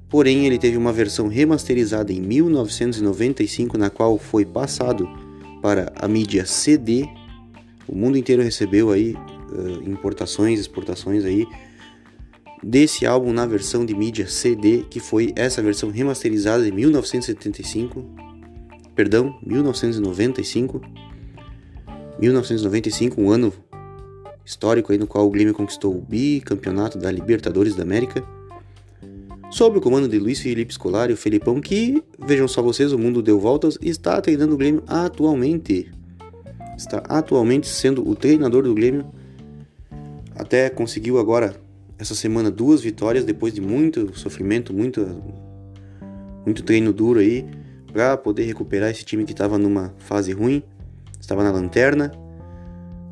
Porém, 0.06 0.46
ele 0.46 0.58
teve 0.58 0.76
uma 0.76 0.92
versão 0.92 1.28
remasterizada 1.28 2.12
em 2.12 2.20
1995, 2.20 3.78
na 3.78 3.88
qual 3.88 4.18
foi 4.18 4.44
passado 4.44 5.23
para 5.64 5.90
a 5.98 6.06
mídia 6.06 6.44
CD. 6.44 7.08
O 7.88 7.96
mundo 7.96 8.18
inteiro 8.18 8.42
recebeu 8.42 8.90
aí 8.90 9.14
uh, 9.14 9.88
importações, 9.88 10.60
exportações 10.60 11.24
aí 11.24 11.46
desse 12.62 13.06
álbum 13.06 13.32
na 13.32 13.46
versão 13.46 13.86
de 13.86 13.94
mídia 13.94 14.28
CD, 14.28 14.84
que 14.90 15.00
foi 15.00 15.32
essa 15.34 15.62
versão 15.62 15.88
remasterizada 15.88 16.62
de 16.62 16.70
1975, 16.70 18.04
perdão, 18.94 19.38
1995. 19.42 20.82
1995, 22.20 23.18
um 23.18 23.30
ano 23.30 23.50
histórico 24.44 24.92
aí 24.92 24.98
no 24.98 25.06
qual 25.06 25.26
o 25.26 25.30
Grêmio 25.30 25.54
conquistou 25.54 25.96
o 25.96 26.00
bicampeonato 26.02 26.98
da 26.98 27.10
Libertadores 27.10 27.74
da 27.74 27.84
América 27.84 28.22
sob 29.54 29.78
o 29.78 29.80
comando 29.80 30.08
de 30.08 30.18
Luiz 30.18 30.40
Felipe 30.40 30.74
Scolari, 30.74 31.12
o 31.12 31.16
Felipão, 31.16 31.60
que, 31.60 32.02
vejam 32.18 32.48
só 32.48 32.60
vocês, 32.60 32.92
o 32.92 32.98
mundo 32.98 33.22
deu 33.22 33.38
voltas 33.38 33.78
está 33.80 34.20
treinando 34.20 34.54
o 34.54 34.58
Grêmio 34.58 34.82
atualmente. 34.84 35.92
Está 36.76 36.98
atualmente 37.08 37.68
sendo 37.68 38.04
o 38.04 38.16
treinador 38.16 38.64
do 38.64 38.74
Grêmio. 38.74 39.06
Até 40.34 40.68
conseguiu 40.68 41.20
agora, 41.20 41.54
essa 41.96 42.16
semana, 42.16 42.50
duas 42.50 42.80
vitórias 42.80 43.24
depois 43.24 43.54
de 43.54 43.60
muito 43.60 44.18
sofrimento, 44.18 44.74
muito, 44.74 45.22
muito 46.44 46.64
treino 46.64 46.92
duro 46.92 47.20
aí, 47.20 47.46
para 47.92 48.16
poder 48.16 48.42
recuperar 48.42 48.90
esse 48.90 49.04
time 49.04 49.24
que 49.24 49.30
estava 49.30 49.56
numa 49.56 49.94
fase 49.98 50.32
ruim, 50.32 50.64
estava 51.20 51.44
na 51.44 51.52
lanterna 51.52 52.10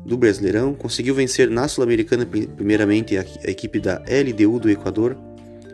do 0.05 0.17
Brasileirão. 0.17 0.73
Conseguiu 0.73 1.15
vencer 1.15 1.49
na 1.49 1.69
Sul-Americana, 1.69 2.25
primeiramente, 2.25 3.17
a 3.17 3.23
equipe 3.49 3.79
da 3.79 4.03
LDU 4.09 4.59
do 4.59 4.69
Equador 4.69 5.15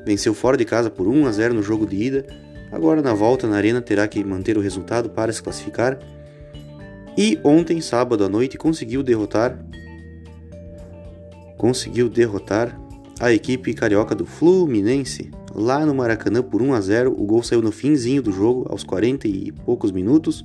Venceu 0.09 0.33
fora 0.33 0.57
de 0.57 0.65
casa 0.65 0.89
por 0.89 1.07
1 1.07 1.27
a 1.27 1.31
0 1.31 1.53
no 1.53 1.61
jogo 1.61 1.85
de 1.85 1.95
ida. 1.95 2.25
Agora 2.71 2.99
na 2.99 3.13
volta 3.13 3.45
na 3.45 3.55
arena 3.55 3.79
terá 3.79 4.07
que 4.07 4.23
manter 4.23 4.57
o 4.57 4.59
resultado 4.59 5.07
para 5.11 5.31
se 5.31 5.39
classificar. 5.39 5.99
E 7.15 7.39
ontem, 7.43 7.79
sábado 7.79 8.23
à 8.23 8.27
noite, 8.27 8.57
conseguiu 8.57 9.03
derrotar 9.03 9.63
conseguiu 11.59 12.09
derrotar 12.09 12.75
a 13.19 13.31
equipe 13.31 13.71
carioca 13.75 14.15
do 14.15 14.25
Fluminense 14.25 15.29
lá 15.53 15.85
no 15.85 15.93
Maracanã 15.93 16.41
por 16.41 16.63
1 16.63 16.73
a 16.73 16.81
0. 16.81 17.15
O 17.15 17.23
gol 17.27 17.43
saiu 17.43 17.61
no 17.61 17.71
finzinho 17.71 18.23
do 18.23 18.31
jogo, 18.31 18.65
aos 18.67 18.83
40 18.83 19.27
e 19.27 19.51
poucos 19.51 19.91
minutos. 19.91 20.43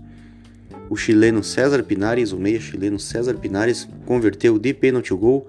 O 0.90 0.96
chileno 0.96 1.42
César 1.42 1.82
Pinares, 1.82 2.32
o 2.32 2.36
meia 2.36 2.60
chileno 2.60 2.98
César 2.98 3.38
Pinares, 3.38 3.88
converteu 4.04 4.58
de 4.58 4.74
pênalti 4.74 5.14
o 5.14 5.16
gol, 5.16 5.46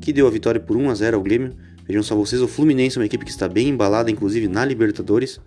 que 0.00 0.12
deu 0.12 0.26
a 0.26 0.30
vitória 0.30 0.60
por 0.60 0.76
1 0.76 0.90
a 0.90 0.94
0 0.96 1.16
ao 1.18 1.22
Grêmio. 1.22 1.54
Vejam 1.86 2.02
só 2.02 2.16
vocês, 2.16 2.40
o 2.40 2.48
Fluminense 2.48 2.96
é 2.96 3.00
uma 3.00 3.06
equipe 3.06 3.24
que 3.24 3.30
está 3.30 3.48
bem 3.48 3.68
embalada, 3.68 4.10
inclusive 4.10 4.48
na 4.48 4.64
Libertadores. 4.64 5.40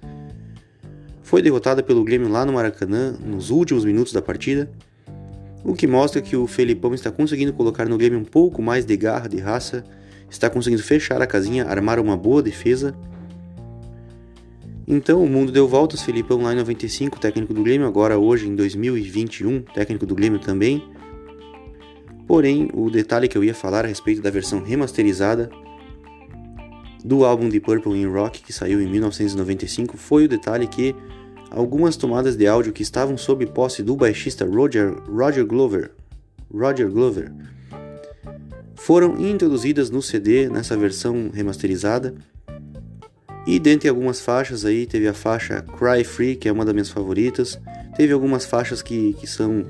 Foi 1.24 1.42
derrotada 1.42 1.84
pelo 1.84 2.04
Grêmio 2.04 2.30
lá 2.30 2.46
no 2.46 2.54
Maracanã 2.54 3.14
nos 3.24 3.50
últimos 3.50 3.84
minutos 3.84 4.14
da 4.14 4.22
partida, 4.22 4.70
o 5.64 5.74
que 5.74 5.88
mostra 5.88 6.22
que 6.22 6.38
o 6.38 6.48
Felipão 6.48 6.94
está 6.94 7.12
conseguindo 7.12 7.52
colocar 7.52 7.90
no 7.90 7.98
Grêmio 7.98 8.20
um 8.20 8.24
pouco 8.24 8.62
mais 8.62 8.86
de 8.86 8.96
garra, 8.96 9.28
de 9.28 9.38
raça, 9.38 9.84
está 10.30 10.50
conseguindo 10.50 10.82
fechar 10.82 11.22
a 11.22 11.28
casinha, 11.28 11.66
armar 11.66 12.00
uma 12.00 12.16
boa 12.16 12.42
defesa 12.42 12.96
então 14.90 15.22
o 15.22 15.28
mundo 15.28 15.52
deu 15.52 15.68
voltas, 15.68 16.02
Felipão 16.02 16.42
lá 16.42 16.54
em 16.54 16.56
95, 16.56 17.20
técnico 17.20 17.54
do 17.54 17.62
Grêmio, 17.62 17.86
agora 17.86 18.18
hoje 18.18 18.48
em 18.48 18.56
2021, 18.56 19.62
técnico 19.64 20.06
do 20.06 20.16
Grêmio 20.16 20.40
também. 20.40 20.82
Porém, 22.26 22.70
o 22.74 22.90
detalhe 22.90 23.28
que 23.28 23.38
eu 23.38 23.44
ia 23.44 23.54
falar 23.54 23.84
a 23.84 23.88
respeito 23.88 24.22
da 24.22 24.30
versão 24.30 24.64
remasterizada 24.64 25.50
do 27.08 27.24
álbum 27.24 27.48
de 27.48 27.60
Purple 27.60 27.98
in 27.98 28.06
Rock, 28.06 28.42
que 28.44 28.52
saiu 28.52 28.82
em 28.82 28.88
1995, 28.88 29.96
foi 29.96 30.26
o 30.26 30.28
detalhe 30.28 30.68
que 30.68 30.94
algumas 31.50 31.96
tomadas 31.96 32.36
de 32.36 32.46
áudio 32.46 32.74
que 32.74 32.84
estavam 32.84 33.18
sob 33.18 33.46
posse 33.48 33.82
do 33.82 33.96
baixista 33.96 34.46
Roger, 34.46 34.94
Roger 35.10 35.46
Glover, 35.46 35.92
Roger 36.54 36.90
Glover 36.90 37.32
foram 38.76 39.18
introduzidas 39.20 39.90
no 39.90 40.02
CD 40.02 40.50
nessa 40.50 40.76
versão 40.76 41.32
remasterizada 41.34 42.14
e 43.48 43.60
dentre 43.60 43.88
algumas 43.88 44.20
faixas 44.20 44.66
aí, 44.66 44.86
teve 44.86 45.08
a 45.08 45.14
faixa 45.14 45.62
Cry 45.62 46.04
Free, 46.04 46.36
que 46.36 46.50
é 46.50 46.52
uma 46.52 46.66
das 46.66 46.74
minhas 46.74 46.90
favoritas. 46.90 47.58
Teve 47.96 48.12
algumas 48.12 48.46
faixas 48.46 48.82
que, 48.82 49.14
que 49.14 49.26
são 49.26 49.66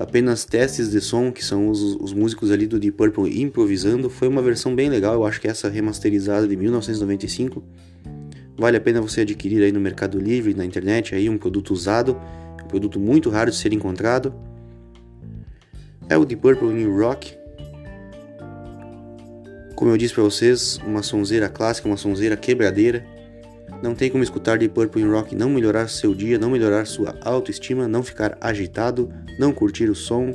apenas 0.00 0.46
testes 0.46 0.90
de 0.90 0.98
som, 0.98 1.30
que 1.30 1.44
são 1.44 1.68
os, 1.68 1.80
os 2.00 2.14
músicos 2.14 2.50
ali 2.50 2.66
do 2.66 2.78
Deep 2.78 2.96
Purple 2.96 3.42
improvisando. 3.42 4.08
Foi 4.08 4.26
uma 4.26 4.40
versão 4.40 4.74
bem 4.74 4.88
legal, 4.88 5.12
eu 5.12 5.26
acho 5.26 5.38
que 5.38 5.46
essa 5.46 5.68
remasterizada 5.68 6.48
de 6.48 6.56
1995. 6.56 7.62
Vale 8.56 8.78
a 8.78 8.80
pena 8.80 9.00
você 9.00 9.20
adquirir 9.20 9.62
aí 9.62 9.70
no 9.70 9.78
Mercado 9.78 10.18
Livre, 10.18 10.54
na 10.54 10.64
internet, 10.64 11.14
aí 11.14 11.28
um 11.28 11.36
produto 11.36 11.74
usado, 11.74 12.18
um 12.64 12.66
produto 12.66 12.98
muito 12.98 13.28
raro 13.28 13.50
de 13.50 13.56
ser 13.58 13.74
encontrado. 13.74 14.34
É 16.08 16.16
o 16.16 16.24
Deep 16.24 16.40
Purple 16.40 16.68
New 16.68 16.98
Rock, 16.98 17.38
como 19.80 19.90
eu 19.90 19.96
disse 19.96 20.12
para 20.12 20.22
vocês, 20.22 20.78
uma 20.86 21.02
sonzeira 21.02 21.48
clássica, 21.48 21.88
uma 21.88 21.96
sonzeira 21.96 22.36
quebradeira. 22.36 23.06
Não 23.82 23.94
tem 23.94 24.10
como 24.10 24.22
escutar 24.22 24.58
de 24.58 24.68
Purple 24.68 25.04
Rock 25.04 25.34
não 25.34 25.48
melhorar 25.48 25.88
seu 25.88 26.14
dia, 26.14 26.38
não 26.38 26.50
melhorar 26.50 26.84
sua 26.86 27.16
autoestima, 27.22 27.88
não 27.88 28.02
ficar 28.02 28.36
agitado, 28.40 29.10
não 29.38 29.52
curtir 29.52 29.88
o 29.88 29.94
som. 29.94 30.32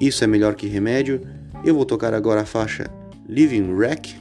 Isso 0.00 0.24
é 0.24 0.26
melhor 0.26 0.56
que 0.56 0.66
remédio. 0.66 1.20
Eu 1.64 1.74
vou 1.74 1.84
tocar 1.84 2.14
agora 2.14 2.40
a 2.40 2.44
faixa 2.44 2.90
Living 3.28 3.72
Wreck. 3.72 4.16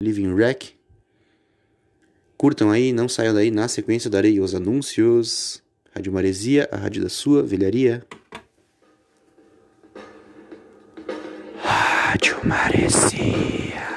Living 0.00 0.32
Wreck. 0.32 0.74
Curtam 2.36 2.70
aí, 2.70 2.92
não 2.92 3.08
saiam 3.08 3.34
daí, 3.34 3.50
na 3.50 3.66
sequência 3.66 4.08
darei 4.08 4.38
os 4.38 4.54
anúncios. 4.54 5.60
Rádio 5.92 6.12
Maresia, 6.12 6.68
a 6.70 6.76
rádio 6.76 7.02
da 7.02 7.08
sua 7.08 7.42
velharia. 7.42 8.04
Rádio 12.06 12.38
Maresia. 12.44 13.95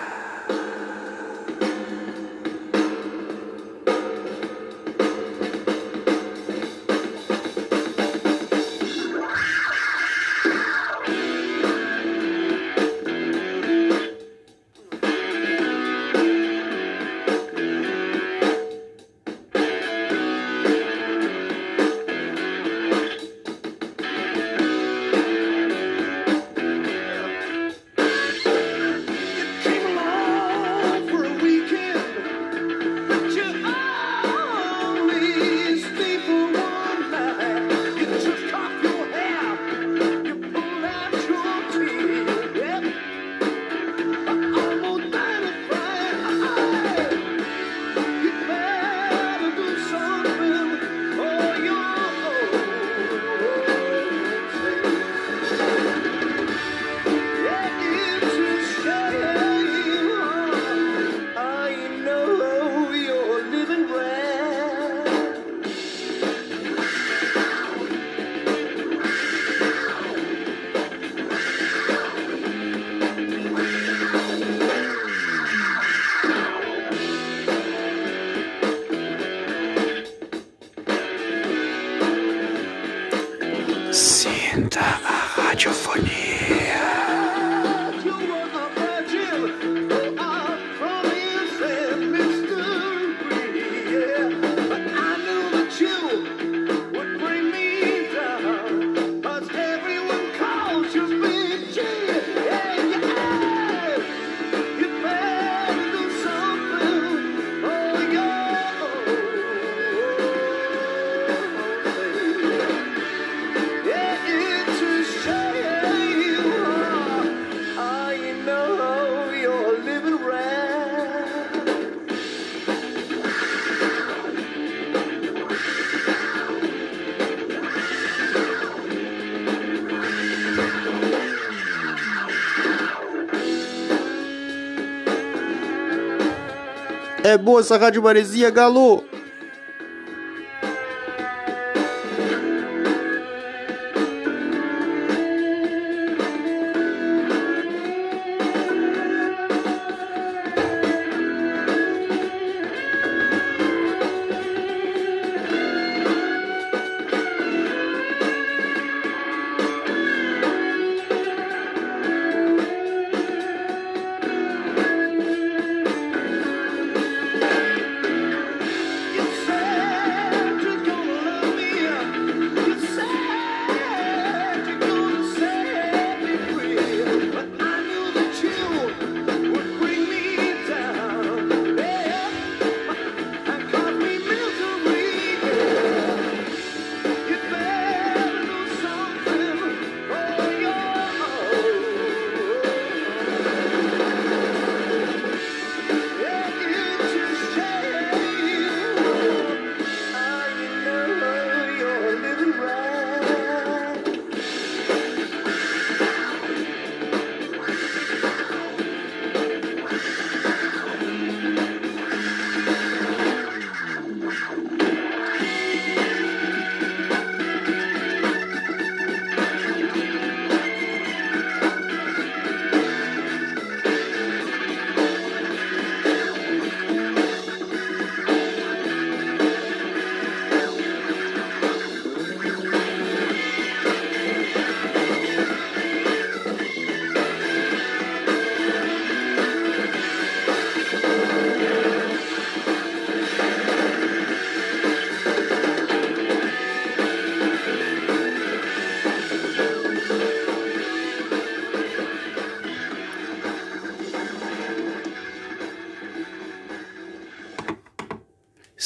É 137.29 137.37
boa 137.37 137.59
essa 137.59 137.77
rádio 137.77 138.01
maresia, 138.01 138.49
galo! 138.49 139.03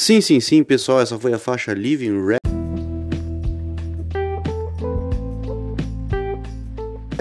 Sim, 0.06 0.20
sim, 0.20 0.38
sim, 0.38 0.62
pessoal, 0.62 1.00
essa 1.00 1.18
foi 1.18 1.32
a 1.32 1.38
faixa 1.38 1.72
Living 1.72 2.18
Wreck. 2.18 2.40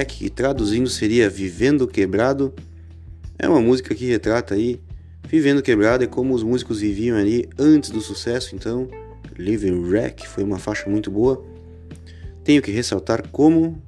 Que 0.06 0.30
traduzindo 0.30 0.90
seria 0.90 1.30
Vivendo 1.30 1.88
Quebrado. 1.88 2.54
É 3.40 3.48
uma 3.48 3.62
música 3.62 3.96
que 3.96 4.06
retrata 4.06 4.56
aí 4.56 4.82
Vivendo 5.26 5.62
Quebrado 5.62 6.04
é 6.04 6.08
como 6.08 6.34
os 6.34 6.44
músicos 6.44 6.82
viviam 6.82 7.16
ali 7.16 7.48
antes 7.58 7.90
do 7.90 8.02
sucesso, 8.02 8.54
então 8.54 8.90
Living 9.38 9.80
Wreck 9.80 10.28
foi 10.28 10.44
uma 10.44 10.60
faixa 10.60 10.90
muito 10.90 11.10
boa. 11.10 11.42
Tenho 12.44 12.62
que 12.62 12.70
ressaltar 12.70 13.30
como 13.30 13.82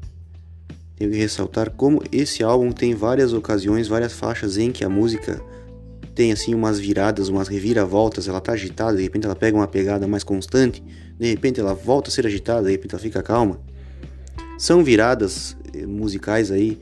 tenho 0.95 1.11
que 1.11 1.17
ressaltar 1.17 1.69
como 1.69 2.01
esse 2.13 2.43
álbum 2.43 2.71
tem 2.71 2.95
várias 2.95 3.33
ocasiões, 3.33 3.89
várias 3.89 4.13
faixas 4.13 4.57
em 4.57 4.71
que 4.71 4.85
a 4.85 4.89
música 4.89 5.43
tem 6.15 6.31
assim 6.31 6.55
umas 6.55 6.79
viradas, 6.79 7.27
umas 7.27 7.49
reviravoltas, 7.49 8.29
ela 8.29 8.39
tá 8.39 8.53
agitada, 8.53 8.95
de 8.95 9.03
repente 9.03 9.25
ela 9.25 9.35
pega 9.35 9.57
uma 9.57 9.67
pegada 9.67 10.07
mais 10.07 10.23
constante, 10.23 10.81
de 11.19 11.27
repente 11.27 11.59
ela 11.59 11.73
volta 11.73 12.09
a 12.09 12.11
ser 12.11 12.25
agitada, 12.25 12.63
de 12.63 12.71
repente 12.71 12.95
ela 12.95 13.01
fica 13.01 13.21
calma. 13.21 13.59
São 14.57 14.81
viradas 14.81 15.57
eh, 15.73 15.85
musicais 15.85 16.51
aí, 16.51 16.79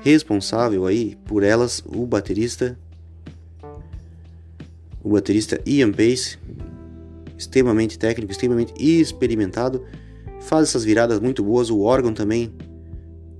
responsável 0.00 0.86
aí 0.86 1.16
por 1.26 1.42
elas 1.42 1.82
o 1.86 2.06
baterista 2.06 2.76
o 5.04 5.10
baterista 5.10 5.60
Ian 5.66 5.90
Pace, 5.90 6.38
extremamente 7.36 7.98
técnico, 7.98 8.30
extremamente 8.30 8.72
experimentado, 8.78 9.84
faz 10.40 10.68
essas 10.68 10.84
viradas 10.84 11.18
muito 11.20 11.42
boas, 11.42 11.70
o 11.70 11.80
órgão 11.80 12.14
também 12.14 12.52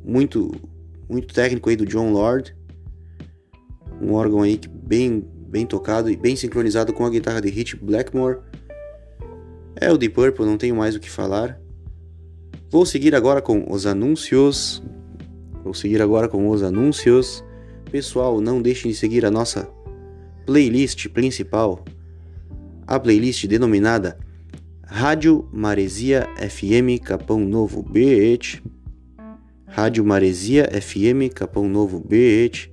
muito 0.04 0.52
muito 1.08 1.32
técnico 1.32 1.70
aí 1.70 1.76
do 1.76 1.86
John 1.86 2.10
Lord, 2.10 2.54
um 4.00 4.12
órgão 4.14 4.42
aí 4.42 4.56
que 4.56 4.68
bem 4.68 5.24
bem 5.52 5.66
tocado 5.66 6.10
e 6.10 6.16
bem 6.16 6.34
sincronizado 6.34 6.94
com 6.94 7.04
a 7.04 7.10
guitarra 7.10 7.42
de 7.42 7.50
Rich 7.50 7.76
Blackmore. 7.76 8.38
É 9.76 9.92
o 9.92 9.98
Deep 9.98 10.14
Purple, 10.14 10.46
não 10.46 10.56
tenho 10.56 10.74
mais 10.74 10.96
o 10.96 11.00
que 11.00 11.10
falar. 11.10 11.60
Vou 12.70 12.86
seguir 12.86 13.14
agora 13.14 13.42
com 13.42 13.70
os 13.70 13.84
anúncios. 13.84 14.82
Vou 15.62 15.74
seguir 15.74 16.00
agora 16.00 16.26
com 16.26 16.48
os 16.48 16.62
anúncios. 16.62 17.44
Pessoal, 17.90 18.40
não 18.40 18.62
deixem 18.62 18.90
de 18.90 18.96
seguir 18.96 19.26
a 19.26 19.30
nossa 19.30 19.68
playlist 20.46 21.08
principal, 21.08 21.84
a 22.86 22.98
playlist 22.98 23.46
denominada 23.46 24.18
Rádio 24.84 25.46
Maresia 25.52 26.26
FM 26.36 27.02
Capão 27.04 27.40
Novo 27.40 27.82
BH. 27.82 28.62
Rádio 29.66 30.02
Maresia 30.02 30.68
FM 30.80 31.32
Capão 31.34 31.68
Novo 31.68 32.00
BH. 32.00 32.71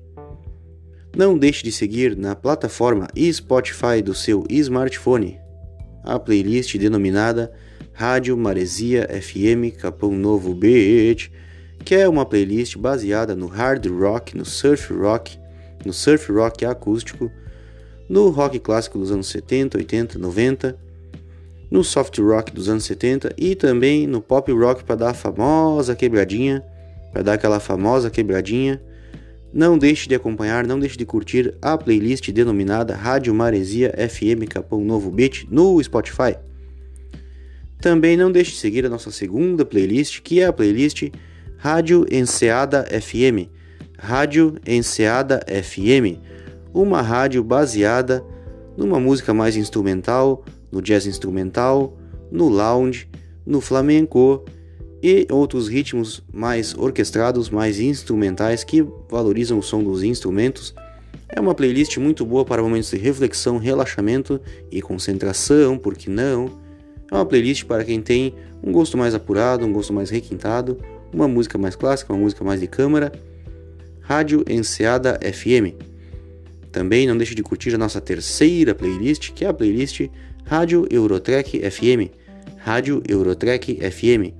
Não 1.15 1.37
deixe 1.37 1.63
de 1.63 1.71
seguir 1.71 2.15
na 2.15 2.35
plataforma 2.35 3.07
Spotify 3.31 4.01
do 4.03 4.13
seu 4.13 4.45
smartphone. 4.49 5.39
A 6.03 6.19
playlist 6.19 6.77
denominada 6.77 7.51
Rádio 7.91 8.37
Maresia 8.37 9.09
FM 9.09 9.75
Capão 9.77 10.11
Novo 10.11 10.53
BH, 10.53 11.31
que 11.83 11.95
é 11.95 12.07
uma 12.07 12.25
playlist 12.25 12.77
baseada 12.77 13.35
no 13.35 13.47
hard 13.47 13.87
rock, 13.87 14.37
no 14.37 14.45
surf 14.45 14.93
rock, 14.93 15.37
no 15.83 15.91
surf 15.91 16.31
rock 16.31 16.63
acústico, 16.63 17.29
no 18.07 18.29
rock 18.29 18.59
clássico 18.59 18.99
dos 18.99 19.11
anos 19.11 19.27
70, 19.27 19.77
80, 19.79 20.19
90, 20.19 20.79
no 21.69 21.83
soft 21.83 22.17
rock 22.19 22.51
dos 22.51 22.69
anos 22.69 22.85
70 22.85 23.33
e 23.37 23.55
também 23.55 24.07
no 24.07 24.21
pop 24.21 24.51
rock 24.51 24.83
para 24.83 24.95
dar 24.95 25.09
a 25.09 25.13
famosa 25.13 25.95
quebradinha, 25.95 26.63
para 27.11 27.23
dar 27.23 27.33
aquela 27.33 27.59
famosa 27.59 28.09
quebradinha 28.09 28.81
não 29.53 29.77
deixe 29.77 30.07
de 30.07 30.15
acompanhar, 30.15 30.65
não 30.65 30.79
deixe 30.79 30.97
de 30.97 31.05
curtir 31.05 31.55
a 31.61 31.77
playlist 31.77 32.29
denominada 32.31 32.95
Rádio 32.95 33.33
Maresia 33.33 33.93
FM 33.97 34.47
Capão 34.47 34.83
Novo 34.83 35.09
Beat 35.09 35.45
no 35.49 35.81
Spotify. 35.83 36.35
Também 37.81 38.17
não 38.17 38.31
deixe 38.31 38.51
de 38.51 38.57
seguir 38.57 38.85
a 38.85 38.89
nossa 38.89 39.11
segunda 39.11 39.65
playlist, 39.65 40.21
que 40.21 40.41
é 40.41 40.45
a 40.45 40.53
playlist 40.53 41.09
Rádio 41.57 42.05
Enseada 42.11 42.85
FM. 42.85 43.49
Rádio 43.97 44.55
Enseada 44.65 45.41
FM, 45.45 46.19
uma 46.73 47.01
rádio 47.01 47.43
baseada 47.43 48.23
numa 48.77 48.97
música 48.97 49.33
mais 49.33 49.57
instrumental, 49.57 50.45
no 50.71 50.81
jazz 50.81 51.05
instrumental, 51.05 51.97
no 52.31 52.47
lounge, 52.47 53.09
no 53.45 53.59
flamenco 53.59 54.45
e 55.01 55.25
outros 55.29 55.67
ritmos 55.67 56.21
mais 56.31 56.75
orquestrados, 56.77 57.49
mais 57.49 57.79
instrumentais 57.79 58.63
que 58.63 58.85
valorizam 59.09 59.59
o 59.59 59.63
som 59.63 59.83
dos 59.83 60.03
instrumentos. 60.03 60.73
É 61.27 61.39
uma 61.39 61.55
playlist 61.55 61.97
muito 61.97 62.25
boa 62.25 62.43
para 62.43 62.61
momentos 62.61 62.89
de 62.89 62.97
reflexão, 62.97 63.57
relaxamento 63.57 64.41
e 64.71 64.81
concentração, 64.81 65.77
por 65.77 65.95
que 65.95 66.09
não? 66.09 66.49
É 67.09 67.15
uma 67.15 67.25
playlist 67.25 67.65
para 67.65 67.83
quem 67.83 68.01
tem 68.01 68.33
um 68.61 68.71
gosto 68.71 68.97
mais 68.97 69.15
apurado, 69.15 69.65
um 69.65 69.71
gosto 69.71 69.93
mais 69.93 70.09
requintado, 70.09 70.77
uma 71.13 71.27
música 71.27 71.57
mais 71.57 71.75
clássica, 71.75 72.13
uma 72.13 72.19
música 72.19 72.43
mais 72.43 72.59
de 72.59 72.67
câmara. 72.67 73.11
Rádio 74.01 74.43
Enseada 74.49 75.19
FM. 75.21 75.75
Também 76.71 77.07
não 77.07 77.17
deixe 77.17 77.35
de 77.35 77.43
curtir 77.43 77.73
a 77.73 77.77
nossa 77.77 78.01
terceira 78.01 78.75
playlist, 78.75 79.31
que 79.33 79.45
é 79.45 79.47
a 79.47 79.53
playlist 79.53 80.07
Rádio 80.45 80.87
Eurotrek 80.89 81.59
FM. 81.69 82.11
Rádio 82.57 83.01
Eurotrek 83.07 83.79
FM 83.91 84.38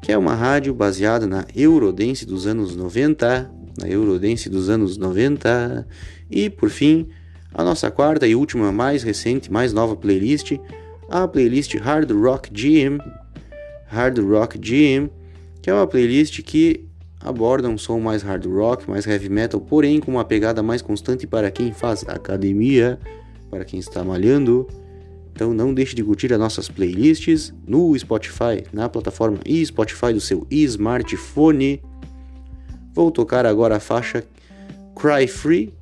que 0.00 0.12
é 0.12 0.18
uma 0.18 0.34
rádio 0.34 0.72
baseada 0.74 1.26
na 1.26 1.44
Eurodance 1.54 2.24
dos 2.24 2.46
anos 2.46 2.76
90, 2.76 3.50
na 3.78 3.88
Eurodance 3.88 4.48
dos 4.48 4.68
anos 4.68 4.96
90. 4.96 5.86
E 6.30 6.50
por 6.50 6.70
fim, 6.70 7.08
a 7.52 7.64
nossa 7.64 7.90
quarta 7.90 8.26
e 8.26 8.34
última, 8.34 8.70
mais 8.70 9.02
recente, 9.02 9.50
mais 9.50 9.72
nova 9.72 9.96
playlist, 9.96 10.52
a 11.08 11.26
playlist 11.26 11.74
Hard 11.76 12.10
Rock 12.12 12.50
Gym, 12.52 12.98
Hard 13.86 14.18
Rock 14.18 14.58
Gym, 14.58 15.10
que 15.62 15.70
é 15.70 15.74
uma 15.74 15.86
playlist 15.86 16.42
que 16.42 16.88
aborda 17.20 17.68
um 17.68 17.78
som 17.78 17.98
mais 17.98 18.22
hard 18.22 18.46
rock, 18.46 18.88
mais 18.88 19.06
heavy 19.06 19.28
metal, 19.28 19.60
porém 19.60 20.00
com 20.00 20.12
uma 20.12 20.24
pegada 20.24 20.62
mais 20.62 20.82
constante 20.82 21.26
para 21.26 21.50
quem 21.50 21.72
faz 21.72 22.04
academia, 22.08 22.98
para 23.50 23.64
quem 23.64 23.80
está 23.80 24.04
malhando. 24.04 24.66
Então 25.38 25.54
não 25.54 25.72
deixe 25.72 25.94
de 25.94 26.02
curtir 26.02 26.32
as 26.32 26.38
nossas 26.40 26.68
playlists 26.68 27.54
no 27.64 27.96
Spotify, 27.96 28.64
na 28.72 28.88
plataforma 28.88 29.38
e 29.46 29.64
Spotify 29.64 30.12
do 30.12 30.20
seu 30.20 30.44
smartphone. 30.50 31.80
Vou 32.92 33.08
tocar 33.12 33.46
agora 33.46 33.76
a 33.76 33.78
faixa 33.78 34.24
Cry 34.96 35.28
Free, 35.28 35.72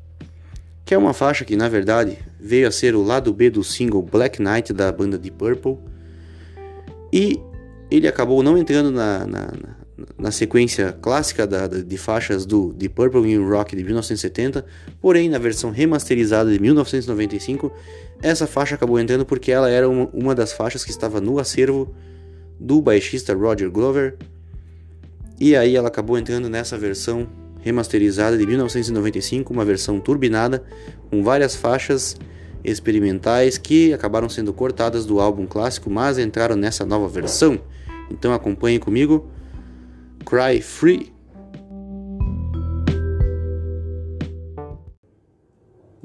que 0.84 0.92
é 0.92 0.98
uma 0.98 1.14
faixa 1.14 1.42
que 1.42 1.56
na 1.56 1.70
verdade 1.70 2.18
veio 2.38 2.68
a 2.68 2.70
ser 2.70 2.94
o 2.94 3.02
lado 3.02 3.32
B 3.32 3.48
do 3.48 3.64
single 3.64 4.02
Black 4.02 4.42
Knight 4.42 4.74
da 4.74 4.92
banda 4.92 5.18
de 5.18 5.30
Purple. 5.30 5.78
E 7.10 7.40
ele 7.90 8.06
acabou 8.06 8.42
não 8.42 8.58
entrando 8.58 8.90
na, 8.90 9.26
na, 9.26 9.52
na 10.18 10.30
sequência 10.30 10.92
clássica 10.92 11.46
da, 11.46 11.66
de 11.66 11.96
faixas 11.96 12.44
do 12.44 12.74
The 12.74 12.90
Purple 12.90 13.32
in 13.32 13.38
Rock 13.38 13.74
de 13.74 13.82
1970, 13.82 14.66
porém 15.00 15.30
na 15.30 15.38
versão 15.38 15.70
remasterizada 15.70 16.52
de 16.52 16.60
1995, 16.60 17.72
essa 18.26 18.46
faixa 18.46 18.74
acabou 18.74 18.98
entrando 18.98 19.24
porque 19.24 19.52
ela 19.52 19.70
era 19.70 19.88
uma, 19.88 20.08
uma 20.12 20.34
das 20.34 20.52
faixas 20.52 20.84
que 20.84 20.90
estava 20.90 21.20
no 21.20 21.38
acervo 21.38 21.94
do 22.58 22.80
baixista 22.82 23.32
Roger 23.34 23.70
Glover, 23.70 24.16
e 25.38 25.54
aí 25.54 25.76
ela 25.76 25.88
acabou 25.88 26.18
entrando 26.18 26.48
nessa 26.48 26.76
versão 26.76 27.28
remasterizada 27.60 28.36
de 28.36 28.46
1995, 28.46 29.52
uma 29.52 29.64
versão 29.64 30.00
turbinada 30.00 30.64
com 31.10 31.22
várias 31.22 31.54
faixas 31.54 32.16
experimentais 32.64 33.58
que 33.58 33.92
acabaram 33.92 34.28
sendo 34.28 34.52
cortadas 34.52 35.06
do 35.06 35.20
álbum 35.20 35.46
clássico, 35.46 35.88
mas 35.88 36.18
entraram 36.18 36.56
nessa 36.56 36.84
nova 36.84 37.06
versão. 37.06 37.60
Então 38.10 38.32
acompanhe 38.32 38.78
comigo. 38.78 39.28
Cry 40.24 40.60
Free. 40.60 41.12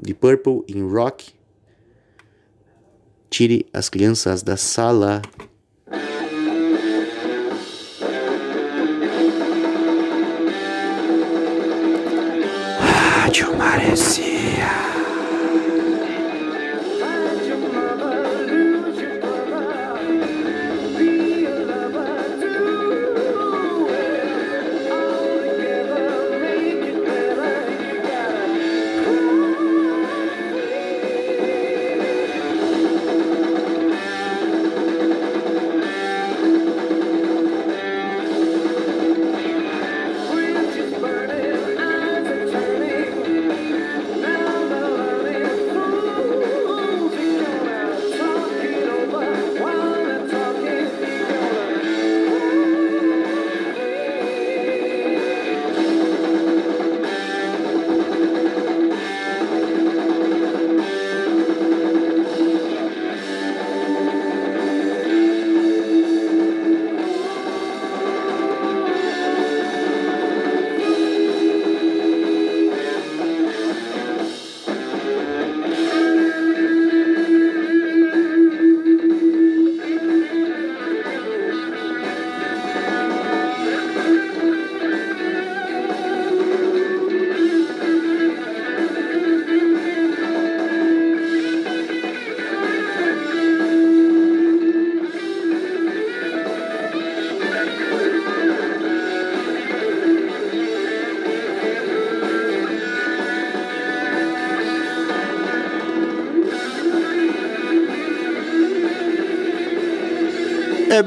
The 0.04 0.14
Purple 0.14 0.62
in 0.68 0.88
Rock. 0.88 1.41
Tire 3.32 3.64
as 3.72 3.88
crianças 3.88 4.42
da 4.42 4.58
sala. 4.58 5.22
Rádio 12.78 13.56
Maresia. 13.56 14.31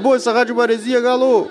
Boa 0.06 0.18
essa 0.18 0.32
rádio 0.32 0.56
maresia, 0.56 1.02
galo! 1.02 1.50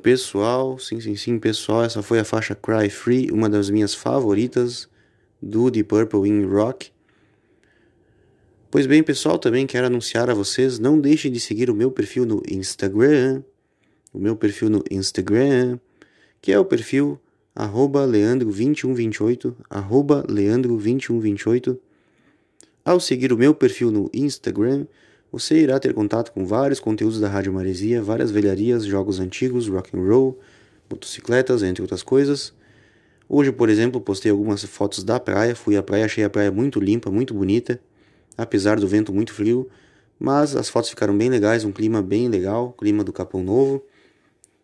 Pessoal, 0.00 0.78
sim, 0.78 1.00
sim, 1.00 1.14
sim, 1.14 1.38
pessoal, 1.38 1.84
essa 1.84 2.02
foi 2.02 2.18
a 2.18 2.24
faixa 2.24 2.54
Cry 2.54 2.88
Free, 2.88 3.30
uma 3.30 3.48
das 3.48 3.70
minhas 3.70 3.94
favoritas 3.94 4.88
do 5.40 5.70
Deep 5.70 5.88
Purple 5.88 6.28
in 6.28 6.44
Rock. 6.44 6.90
Pois 8.70 8.86
bem, 8.86 9.02
pessoal, 9.02 9.38
também 9.38 9.66
quero 9.66 9.86
anunciar 9.86 10.30
a 10.30 10.34
vocês, 10.34 10.78
não 10.78 10.98
deixem 10.98 11.30
de 11.30 11.40
seguir 11.40 11.70
o 11.70 11.74
meu 11.74 11.90
perfil 11.90 12.24
no 12.24 12.42
Instagram, 12.48 13.42
o 14.12 14.18
meu 14.18 14.34
perfil 14.36 14.70
no 14.70 14.84
Instagram, 14.90 15.78
que 16.40 16.52
é 16.52 16.58
o 16.58 16.64
perfil 16.64 17.20
arroba 17.54 18.06
leandro2128, 18.06 19.54
arroba 19.68 20.24
leandro2128. 20.28 21.78
Ao 22.84 22.98
seguir 22.98 23.32
o 23.32 23.36
meu 23.36 23.54
perfil 23.54 23.90
no 23.90 24.10
Instagram, 24.14 24.86
você 25.32 25.60
irá 25.60 25.78
ter 25.78 25.94
contato 25.94 26.32
com 26.32 26.44
vários 26.44 26.80
conteúdos 26.80 27.20
da 27.20 27.28
Rádio 27.28 27.52
Maresia, 27.52 28.02
várias 28.02 28.30
velharias, 28.30 28.84
jogos 28.84 29.20
antigos, 29.20 29.68
rock 29.68 29.96
and 29.96 30.00
roll, 30.00 30.38
motocicletas, 30.90 31.62
entre 31.62 31.82
outras 31.82 32.02
coisas. 32.02 32.52
Hoje, 33.28 33.52
por 33.52 33.68
exemplo, 33.68 34.00
postei 34.00 34.32
algumas 34.32 34.64
fotos 34.64 35.04
da 35.04 35.20
praia, 35.20 35.54
fui 35.54 35.76
à 35.76 35.82
praia, 35.82 36.04
achei 36.04 36.24
a 36.24 36.30
praia 36.30 36.50
muito 36.50 36.80
limpa, 36.80 37.12
muito 37.12 37.32
bonita, 37.32 37.80
apesar 38.36 38.80
do 38.80 38.88
vento 38.88 39.12
muito 39.12 39.32
frio, 39.32 39.68
mas 40.18 40.56
as 40.56 40.68
fotos 40.68 40.90
ficaram 40.90 41.16
bem 41.16 41.30
legais, 41.30 41.64
um 41.64 41.70
clima 41.70 42.02
bem 42.02 42.28
legal, 42.28 42.72
clima 42.72 43.04
do 43.04 43.12
Capão 43.12 43.44
Novo. 43.44 43.84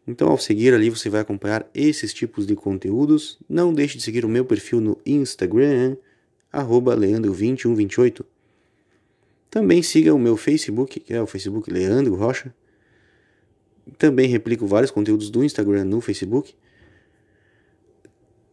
Então, 0.05 0.29
ao 0.29 0.39
seguir 0.39 0.75
ali, 0.75 0.91
você 0.91 1.09
vai 1.09 1.21
acompanhar 1.21 1.69
esses 1.73 2.13
tipos 2.13 2.45
de 2.45 2.57
conteúdos. 2.57 3.39
Não 3.49 3.73
deixe 3.73 3.97
de 3.99 4.03
seguir 4.03 4.25
o 4.25 4.29
meu 4.29 4.45
perfil 4.45 4.81
no 4.81 4.99
Instagram, 5.07 5.97
leandro2128. 6.53 8.25
Também 9.57 9.83
siga 9.83 10.15
o 10.15 10.19
meu 10.19 10.37
Facebook, 10.37 11.01
que 11.01 11.15
é 11.15 11.23
o 11.23 11.27
Facebook 11.27 11.73
Leandro 11.73 12.15
Rocha. 12.15 12.55
Também 13.97 14.29
replico 14.29 14.67
vários 14.67 14.91
conteúdos 14.91 15.31
do 15.31 15.43
Instagram 15.43 15.87
no 15.87 15.99
Facebook. 16.03 16.55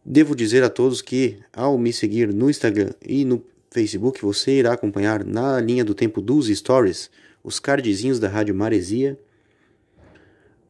Devo 0.02 0.34
dizer 0.34 0.64
a 0.64 0.70
todos 0.70 1.02
que, 1.02 1.40
ao 1.52 1.76
me 1.76 1.92
seguir 1.92 2.32
no 2.32 2.48
Instagram 2.48 2.94
e 3.06 3.22
no 3.22 3.44
Facebook, 3.70 4.22
você 4.22 4.60
irá 4.60 4.72
acompanhar 4.72 5.26
na 5.26 5.60
linha 5.60 5.84
do 5.84 5.94
tempo 5.94 6.22
dos 6.22 6.46
stories 6.46 7.10
os 7.42 7.60
cardzinhos 7.60 8.18
da 8.18 8.30
Rádio 8.30 8.54
Maresia. 8.54 9.18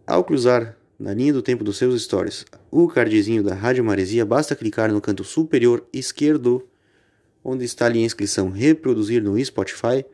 Ao 0.05 0.25
cruzar 0.25 0.77
na 0.99 1.15
linha 1.15 1.33
do 1.33 1.43
tempo 1.43 1.63
dos 1.63 1.77
seus 1.77 2.03
stories 2.03 2.45
o 2.73 2.89
cardzinho 2.89 3.45
da 3.45 3.55
Rádio 3.55 3.85
Maresia, 3.85 4.27
basta 4.27 4.57
clicar 4.57 4.93
no 4.93 5.01
canto 5.01 5.23
superior 5.23 5.87
esquerdo, 5.93 6.67
onde 7.45 7.65
está 7.65 7.87
a 7.87 7.97
inscrição 7.97 8.51
reproduzir 8.51 9.23
no 9.23 9.39
Spotify 9.45 10.05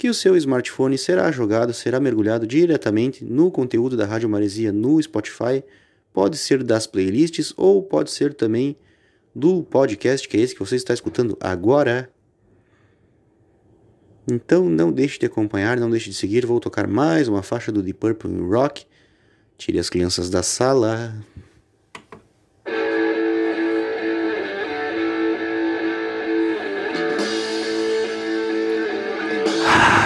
que 0.00 0.08
o 0.08 0.14
seu 0.14 0.34
smartphone 0.34 0.96
será 0.96 1.30
jogado, 1.30 1.74
será 1.74 2.00
mergulhado 2.00 2.46
diretamente 2.46 3.22
no 3.22 3.50
conteúdo 3.50 3.98
da 3.98 4.06
Rádio 4.06 4.30
Maresia 4.30 4.72
no 4.72 5.00
Spotify. 5.02 5.62
Pode 6.10 6.38
ser 6.38 6.64
das 6.64 6.86
playlists 6.86 7.52
ou 7.54 7.82
pode 7.82 8.10
ser 8.10 8.32
também 8.32 8.78
do 9.36 9.62
podcast, 9.62 10.26
que 10.26 10.38
é 10.38 10.40
esse 10.40 10.54
que 10.54 10.60
você 10.60 10.76
está 10.76 10.94
escutando 10.94 11.36
agora. 11.38 12.10
Então 14.26 14.70
não 14.70 14.90
deixe 14.90 15.18
de 15.18 15.26
acompanhar, 15.26 15.78
não 15.78 15.90
deixe 15.90 16.08
de 16.08 16.16
seguir. 16.16 16.46
Vou 16.46 16.60
tocar 16.60 16.86
mais 16.86 17.28
uma 17.28 17.42
faixa 17.42 17.70
do 17.70 17.82
Deep 17.82 17.98
Purple 18.00 18.40
Rock. 18.40 18.86
Tire 19.58 19.78
as 19.78 19.90
crianças 19.90 20.30
da 20.30 20.42
sala. 20.42 21.14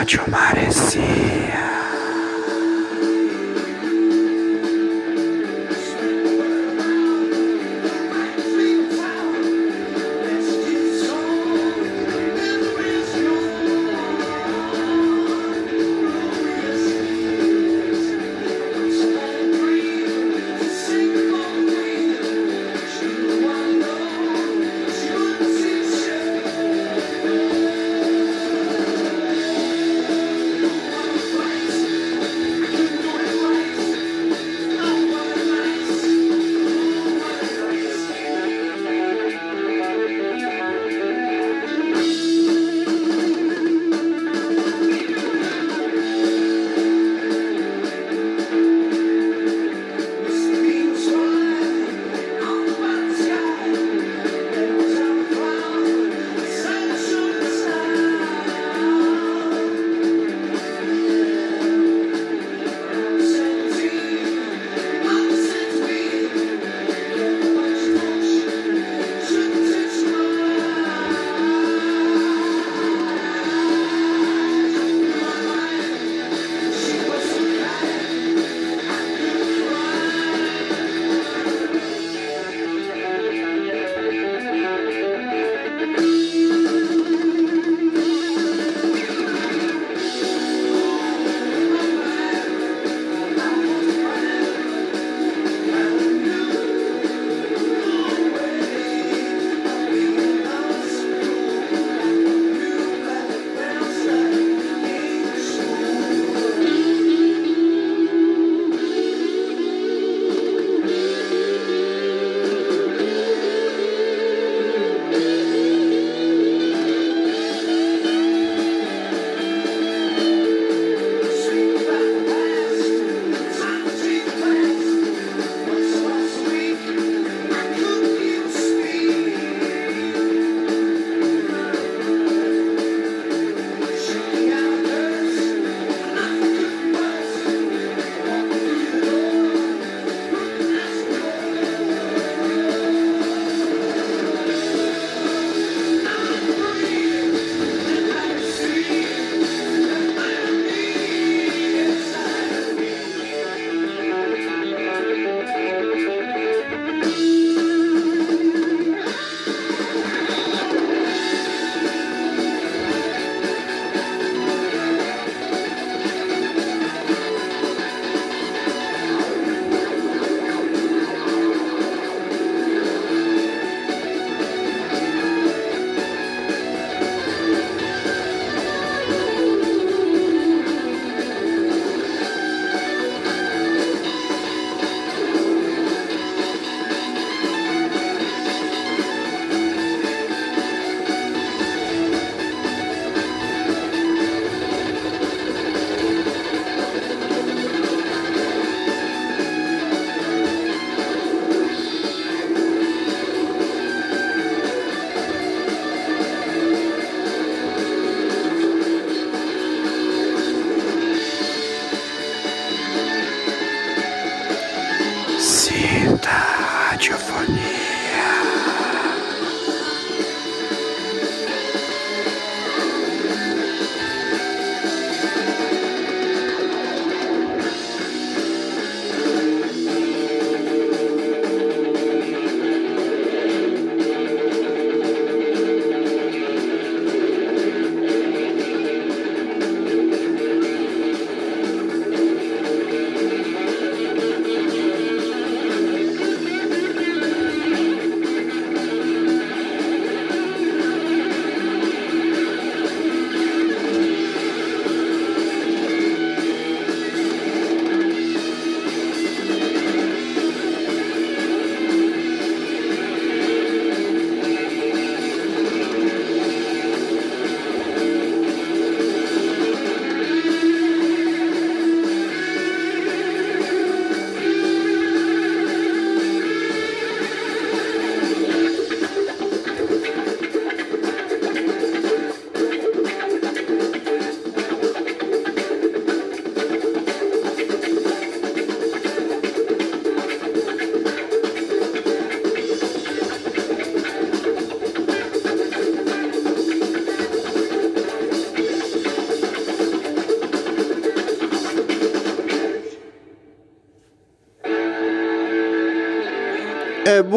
Rádio 0.05 0.23
Maresia. 0.29 1.74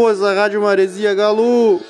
É 0.08 0.10
boa 0.10 0.14
essa 0.14 0.34
rádio 0.34 0.62
Maresia 0.62 1.14
Galo! 1.14 1.82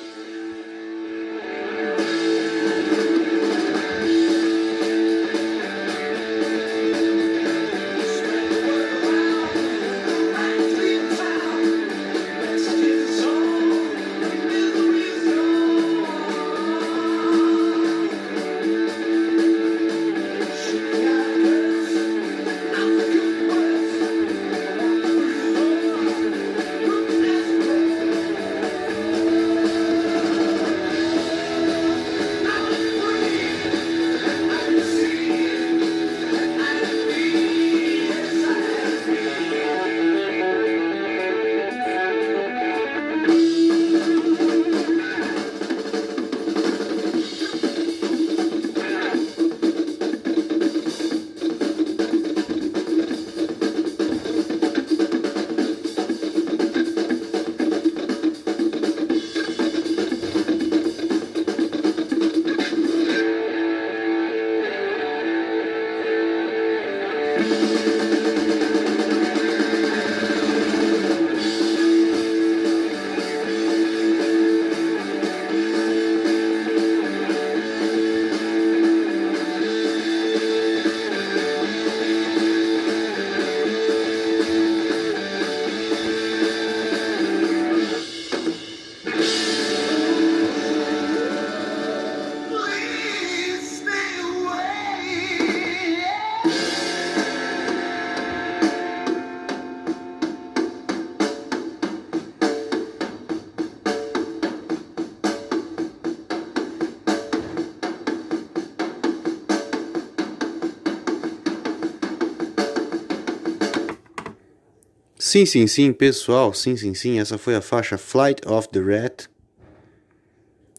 Sim, 115.30 115.44
sim, 115.44 115.66
sim, 115.66 115.92
pessoal, 115.92 116.54
sim, 116.54 116.74
sim, 116.74 116.94
sim, 116.94 117.20
essa 117.20 117.36
foi 117.36 117.54
a 117.54 117.60
faixa 117.60 117.98
Flight 117.98 118.40
of 118.48 118.66
the 118.70 118.80
Rat. 118.80 119.26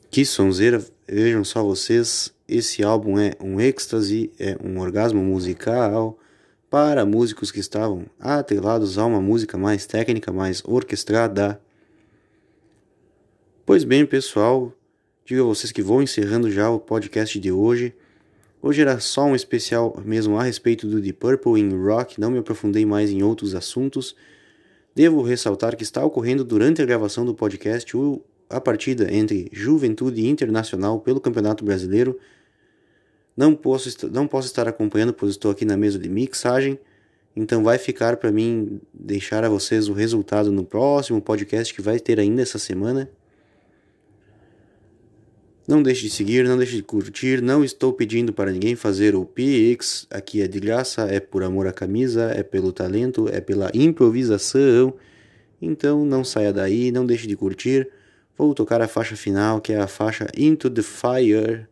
Que 0.09 0.25
sonzeira, 0.25 0.83
vejam 1.07 1.43
só 1.43 1.63
vocês, 1.63 2.33
esse 2.47 2.81
álbum 2.81 3.19
é 3.19 3.33
um 3.39 3.61
êxtase, 3.61 4.31
é 4.39 4.57
um 4.59 4.79
orgasmo 4.79 5.23
musical 5.23 6.17
para 6.67 7.05
músicos 7.05 7.51
que 7.51 7.59
estavam 7.59 8.07
atrelados 8.19 8.97
a 8.97 9.05
uma 9.05 9.21
música 9.21 9.55
mais 9.55 9.85
técnica, 9.85 10.31
mais 10.33 10.63
orquestrada. 10.65 11.61
Pois 13.67 13.83
bem, 13.83 14.03
pessoal, 14.03 14.73
digo 15.23 15.43
a 15.43 15.45
vocês 15.45 15.71
que 15.71 15.83
vou 15.83 16.01
encerrando 16.01 16.49
já 16.49 16.71
o 16.71 16.79
podcast 16.79 17.39
de 17.39 17.51
hoje. 17.51 17.93
Hoje 18.63 18.81
era 18.81 18.99
só 18.99 19.25
um 19.25 19.35
especial 19.35 20.01
mesmo 20.03 20.39
a 20.39 20.43
respeito 20.43 20.87
do 20.87 20.99
Deep 20.99 21.19
Purple 21.19 21.61
em 21.61 21.69
rock, 21.69 22.19
não 22.19 22.31
me 22.31 22.39
aprofundei 22.39 22.83
mais 22.83 23.11
em 23.11 23.21
outros 23.21 23.53
assuntos. 23.53 24.15
Devo 24.95 25.21
ressaltar 25.21 25.75
que 25.75 25.83
está 25.83 26.03
ocorrendo 26.03 26.43
durante 26.43 26.81
a 26.81 26.85
gravação 26.85 27.25
do 27.25 27.33
podcast 27.33 27.91
a 28.49 28.59
partida 28.59 29.13
entre 29.13 29.47
Juventude 29.51 30.27
Internacional 30.27 30.99
pelo 30.99 31.21
Campeonato 31.21 31.63
Brasileiro. 31.63 32.19
Não 33.37 33.55
posso, 33.55 34.09
não 34.09 34.27
posso 34.27 34.47
estar 34.47 34.67
acompanhando, 34.67 35.13
pois 35.13 35.31
estou 35.31 35.51
aqui 35.51 35.63
na 35.63 35.77
mesa 35.77 35.99
de 35.99 36.09
mixagem. 36.09 36.79
Então 37.35 37.63
vai 37.63 37.77
ficar 37.77 38.17
para 38.17 38.31
mim 38.31 38.81
deixar 38.93 39.43
a 39.43 39.49
vocês 39.49 39.87
o 39.87 39.93
resultado 39.93 40.51
no 40.51 40.65
próximo 40.65 41.21
podcast 41.21 41.73
que 41.73 41.81
vai 41.81 41.99
ter 41.99 42.19
ainda 42.19 42.41
essa 42.41 42.59
semana. 42.59 43.09
Não 45.69 45.83
deixe 45.83 46.07
de 46.07 46.09
seguir, 46.09 46.47
não 46.47 46.57
deixe 46.57 46.77
de 46.77 46.81
curtir. 46.81 47.43
Não 47.43 47.63
estou 47.63 47.93
pedindo 47.93 48.33
para 48.33 48.51
ninguém 48.51 48.75
fazer 48.75 49.13
o 49.15 49.23
PX. 49.23 50.07
Aqui 50.09 50.41
é 50.41 50.47
de 50.47 50.59
graça, 50.59 51.03
é 51.03 51.19
por 51.19 51.43
amor 51.43 51.67
à 51.67 51.71
camisa, 51.71 52.31
é 52.35 52.41
pelo 52.41 52.71
talento, 52.73 53.29
é 53.31 53.39
pela 53.39 53.69
improvisação. 53.71 54.95
Então 55.61 56.03
não 56.03 56.23
saia 56.23 56.51
daí, 56.51 56.91
não 56.91 57.05
deixe 57.05 57.27
de 57.27 57.35
curtir. 57.35 57.87
Vou 58.35 58.55
tocar 58.55 58.81
a 58.81 58.87
faixa 58.87 59.15
final, 59.15 59.61
que 59.61 59.71
é 59.71 59.79
a 59.79 59.85
faixa 59.85 60.25
Into 60.35 60.71
the 60.71 60.81
Fire. 60.81 61.67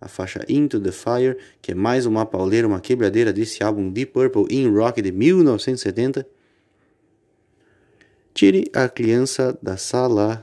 A 0.00 0.08
faixa 0.08 0.42
Into 0.48 0.80
the 0.80 0.90
Fire, 0.90 1.36
que 1.60 1.72
é 1.72 1.74
mais 1.74 2.06
uma 2.06 2.24
pauleira, 2.24 2.66
uma 2.66 2.80
quebradeira 2.80 3.34
desse 3.34 3.62
álbum 3.62 3.90
Deep 3.90 4.12
Purple 4.12 4.46
in 4.48 4.70
Rock 4.70 5.02
de 5.02 5.12
1970. 5.12 6.26
Tire 8.32 8.64
a 8.72 8.88
criança 8.88 9.58
da 9.62 9.76
sala. 9.76 10.42